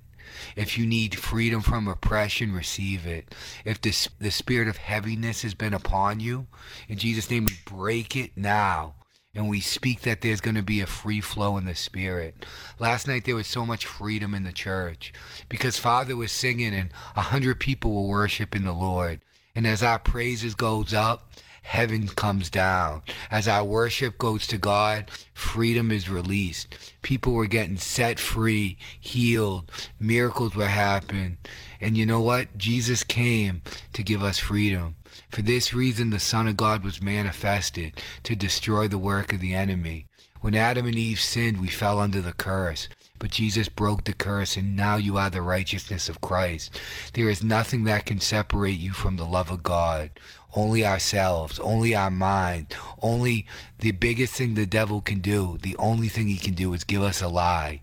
If 0.58 0.78
you 0.78 0.86
need 0.86 1.18
freedom 1.18 1.62
from 1.62 1.88
oppression, 1.88 2.52
receive 2.52 3.08
it. 3.08 3.34
If 3.64 3.80
this, 3.80 4.10
the 4.20 4.30
spirit 4.30 4.68
of 4.68 4.76
heaviness 4.76 5.44
has 5.44 5.54
been 5.54 5.74
upon 5.74 6.20
you, 6.20 6.48
in 6.90 6.98
Jesus' 6.98 7.32
name, 7.32 7.46
we 7.46 7.54
break 7.66 8.18
it 8.18 8.32
now. 8.36 8.96
And 9.36 9.50
we 9.50 9.62
speak 9.62 10.02
that 10.02 10.22
there's 10.22 10.42
going 10.42 10.56
to 10.56 10.62
be 10.62 10.82
a 10.82 10.86
free 10.86 11.22
flow 11.22 11.58
in 11.58 11.66
the 11.66 11.74
spirit. 11.74 12.46
Last 12.78 13.08
night 13.08 13.26
there 13.26 13.36
was 13.36 13.48
so 13.48 13.66
much 13.66 13.86
freedom 13.86 14.36
in 14.36 14.44
the 14.44 14.52
church 14.52 15.12
because 15.50 15.80
Father 15.80 16.16
was 16.16 16.32
singing 16.32 16.74
and 16.74 16.92
a 17.16 17.22
hundred 17.22 17.60
people 17.60 17.94
were 17.96 18.10
worshiping 18.10 18.64
the 18.64 18.74
Lord. 18.74 19.22
And 19.56 19.68
as 19.68 19.84
our 19.84 20.00
praises 20.00 20.56
goes 20.56 20.96
up, 20.96 21.30
heaven 21.62 22.08
comes 22.08 22.50
down. 22.50 23.04
As 23.30 23.48
our 23.48 23.64
worship 23.64 24.18
goes 24.18 24.48
to 24.48 24.58
God, 24.58 25.12
freedom 25.36 25.92
is 25.92 26.10
released. 26.10 26.76
People 27.04 27.34
were 27.34 27.46
getting 27.46 27.78
set 27.78 28.20
free, 28.20 28.80
healed, 29.00 29.72
miracles 30.00 30.56
were 30.56 30.66
happening. 30.66 31.38
And 31.80 31.96
you 31.96 32.04
know 32.04 32.20
what? 32.20 32.58
Jesus 32.58 33.04
came 33.04 33.62
to 33.94 34.02
give 34.02 34.24
us 34.24 34.40
freedom. 34.40 34.96
For 35.30 35.44
this 35.44 35.72
reason, 35.72 36.10
the 36.10 36.20
Son 36.20 36.48
of 36.48 36.58
God 36.58 36.84
was 36.84 37.00
manifested 37.00 38.02
to 38.24 38.36
destroy 38.36 38.88
the 38.88 38.98
work 38.98 39.34
of 39.34 39.40
the 39.40 39.54
enemy. 39.54 40.08
When 40.42 40.56
Adam 40.56 40.88
and 40.88 40.96
Eve 40.96 41.20
sinned, 41.20 41.62
we 41.62 41.68
fell 41.68 42.00
under 42.00 42.22
the 42.22 42.34
curse. 42.34 42.90
But 43.20 43.32
Jesus 43.32 43.70
broke 43.70 44.04
the 44.04 44.14
curse, 44.14 44.58
and 44.58 44.76
now 44.76 44.98
you 44.98 45.18
are 45.18 45.30
the 45.30 45.42
righteousness 45.42 46.10
of 46.10 46.20
Christ. 46.22 46.80
There 47.14 47.30
is 47.30 47.44
nothing 47.44 47.84
that 47.86 48.06
can 48.06 48.20
separate 48.20 48.80
you 48.80 48.92
from 48.92 49.16
the 49.16 49.26
love 49.26 49.50
of 49.50 49.64
God. 49.64 50.12
Only 50.56 50.86
ourselves, 50.86 51.60
only 51.60 51.96
our 51.96 52.12
mind, 52.12 52.76
only 53.02 53.48
the 53.80 53.92
biggest 53.92 54.34
thing 54.34 54.54
the 54.54 54.66
devil 54.66 55.02
can 55.02 55.20
do, 55.20 55.58
the 55.62 55.76
only 55.78 56.10
thing 56.10 56.28
he 56.28 56.38
can 56.38 56.54
do 56.54 56.74
is 56.74 56.84
give 56.84 57.02
us 57.02 57.22
a 57.22 57.28
lie 57.28 57.82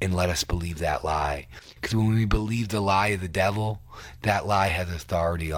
and 0.00 0.14
let 0.14 0.28
us 0.30 0.44
believe 0.44 0.78
that 0.78 1.04
lie. 1.04 1.46
Because 1.74 1.94
when 1.94 2.14
we 2.14 2.24
believe 2.24 2.68
the 2.68 2.80
lie 2.80 3.08
of 3.08 3.20
the 3.20 3.28
devil, 3.28 3.82
that 4.22 4.46
lie 4.46 4.68
has 4.68 4.88
authority 4.90 5.52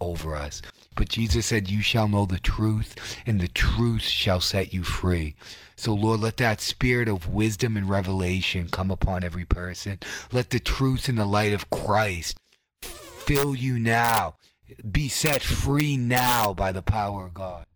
over 0.00 0.34
us. 0.34 0.62
But 0.94 1.10
Jesus 1.10 1.44
said, 1.44 1.68
You 1.68 1.82
shall 1.82 2.08
know 2.08 2.24
the 2.24 2.38
truth, 2.38 2.94
and 3.26 3.38
the 3.38 3.48
truth 3.48 4.02
shall 4.02 4.40
set 4.40 4.72
you 4.72 4.82
free. 4.82 5.34
So, 5.76 5.92
Lord, 5.92 6.20
let 6.20 6.38
that 6.38 6.60
spirit 6.60 7.06
of 7.06 7.28
wisdom 7.28 7.76
and 7.76 7.88
revelation 7.88 8.68
come 8.70 8.90
upon 8.90 9.22
every 9.22 9.44
person. 9.44 9.98
Let 10.32 10.50
the 10.50 10.58
truth 10.58 11.08
and 11.08 11.18
the 11.18 11.26
light 11.26 11.52
of 11.52 11.68
Christ 11.68 12.38
fill 12.80 13.54
you 13.54 13.78
now. 13.78 14.36
Be 14.90 15.08
set 15.08 15.42
free 15.42 15.96
now 15.96 16.54
by 16.54 16.72
the 16.72 16.82
power 16.82 17.26
of 17.26 17.34
God. 17.34 17.66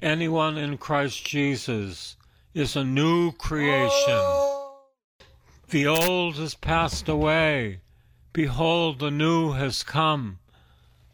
Anyone 0.00 0.56
in 0.56 0.78
Christ 0.78 1.26
Jesus 1.26 2.16
is 2.54 2.76
a 2.76 2.84
new 2.84 3.32
creation. 3.32 4.20
The 5.70 5.86
old 5.86 6.36
has 6.36 6.54
passed 6.54 7.08
away. 7.08 7.80
Behold, 8.32 9.00
the 9.00 9.10
new 9.10 9.52
has 9.52 9.82
come. 9.82 10.38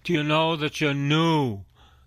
Do 0.04 0.12
you 0.12 0.22
know 0.22 0.56
that 0.56 0.80
you're 0.80 0.92
new? 0.92 1.64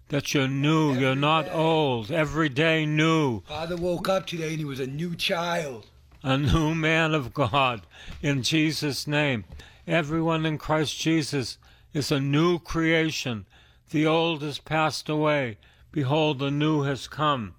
That 0.09 0.33
you're 0.33 0.47
new. 0.47 0.91
Every 0.91 1.01
you're 1.01 1.15
not 1.15 1.45
day. 1.45 1.51
old. 1.51 2.11
Every 2.11 2.49
day 2.49 2.85
new. 2.85 3.41
Father 3.41 3.75
woke 3.75 4.07
up 4.07 4.27
today 4.27 4.49
and 4.49 4.59
he 4.59 4.65
was 4.65 4.79
a 4.79 4.87
new 4.87 5.15
child. 5.15 5.87
A 6.21 6.37
new 6.37 6.75
man 6.75 7.13
of 7.13 7.33
God. 7.33 7.81
In 8.21 8.43
Jesus' 8.43 9.07
name. 9.07 9.45
Everyone 9.87 10.45
in 10.45 10.57
Christ 10.57 10.99
Jesus 10.99 11.57
is 11.93 12.11
a 12.11 12.19
new 12.19 12.59
creation. 12.59 13.45
The 13.89 14.05
old 14.05 14.41
has 14.41 14.59
passed 14.59 15.09
away. 15.09 15.57
Behold, 15.91 16.39
the 16.39 16.51
new 16.51 16.83
has 16.83 17.07
come. 17.07 17.55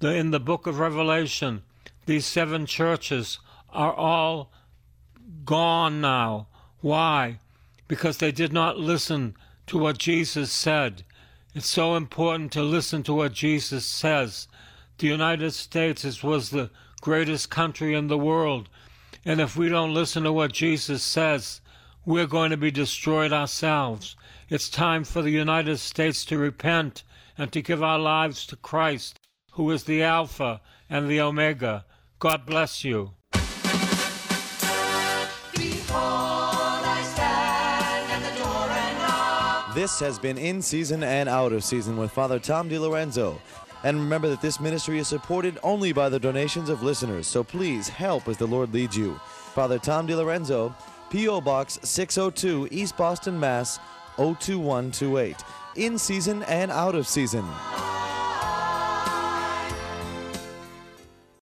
The, 0.00 0.14
in 0.14 0.30
the 0.30 0.40
book 0.40 0.66
of 0.66 0.78
Revelation, 0.78 1.62
these 2.06 2.26
seven 2.26 2.66
churches 2.66 3.38
are 3.70 3.94
all 3.94 4.50
gone 5.44 6.00
now. 6.00 6.48
Why? 6.80 7.38
Because 7.88 8.18
they 8.18 8.32
did 8.32 8.52
not 8.52 8.78
listen 8.78 9.36
to 9.68 9.78
what 9.78 9.98
Jesus 9.98 10.50
said. 10.50 11.04
It's 11.54 11.68
so 11.68 11.96
important 11.96 12.50
to 12.52 12.62
listen 12.62 13.02
to 13.02 13.12
what 13.12 13.34
Jesus 13.34 13.84
says. 13.84 14.48
The 14.96 15.06
United 15.06 15.50
States 15.50 16.22
was 16.22 16.48
the 16.48 16.70
greatest 17.02 17.50
country 17.50 17.94
in 17.94 18.06
the 18.06 18.16
world. 18.16 18.70
And 19.24 19.40
if 19.40 19.54
we 19.56 19.68
don't 19.68 19.92
listen 19.92 20.22
to 20.22 20.32
what 20.32 20.52
Jesus 20.52 21.02
says, 21.02 21.60
we're 22.06 22.26
going 22.26 22.50
to 22.50 22.56
be 22.56 22.70
destroyed 22.70 23.32
ourselves. 23.32 24.16
It's 24.48 24.70
time 24.70 25.04
for 25.04 25.20
the 25.20 25.30
United 25.30 25.76
States 25.76 26.24
to 26.26 26.38
repent 26.38 27.04
and 27.36 27.52
to 27.52 27.60
give 27.60 27.82
our 27.82 27.98
lives 27.98 28.46
to 28.46 28.56
Christ, 28.56 29.20
who 29.52 29.70
is 29.70 29.84
the 29.84 30.02
Alpha 30.02 30.60
and 30.88 31.08
the 31.08 31.20
Omega. 31.20 31.84
God 32.18 32.46
bless 32.46 32.82
you. 32.82 33.12
This 39.74 39.98
has 40.00 40.18
been 40.18 40.36
In 40.36 40.60
Season 40.60 41.02
and 41.02 41.30
Out 41.30 41.52
of 41.52 41.64
Season 41.64 41.96
with 41.96 42.10
Father 42.10 42.38
Tom 42.38 42.68
DiLorenzo. 42.68 43.38
And 43.84 43.98
remember 43.98 44.28
that 44.28 44.42
this 44.42 44.60
ministry 44.60 44.98
is 44.98 45.08
supported 45.08 45.58
only 45.62 45.92
by 45.92 46.10
the 46.10 46.20
donations 46.20 46.68
of 46.68 46.82
listeners, 46.82 47.26
so 47.26 47.42
please 47.42 47.88
help 47.88 48.28
as 48.28 48.36
the 48.36 48.46
Lord 48.46 48.74
leads 48.74 48.96
you. 48.96 49.14
Father 49.54 49.78
Tom 49.78 50.06
DiLorenzo, 50.06 50.74
P.O. 51.08 51.40
Box 51.40 51.78
602, 51.82 52.68
East 52.70 52.96
Boston, 52.98 53.40
Mass. 53.40 53.78
02128. 54.16 55.36
In 55.76 55.98
season 55.98 56.42
and 56.44 56.70
out 56.70 56.94
of 56.94 57.06
season. 57.06 57.44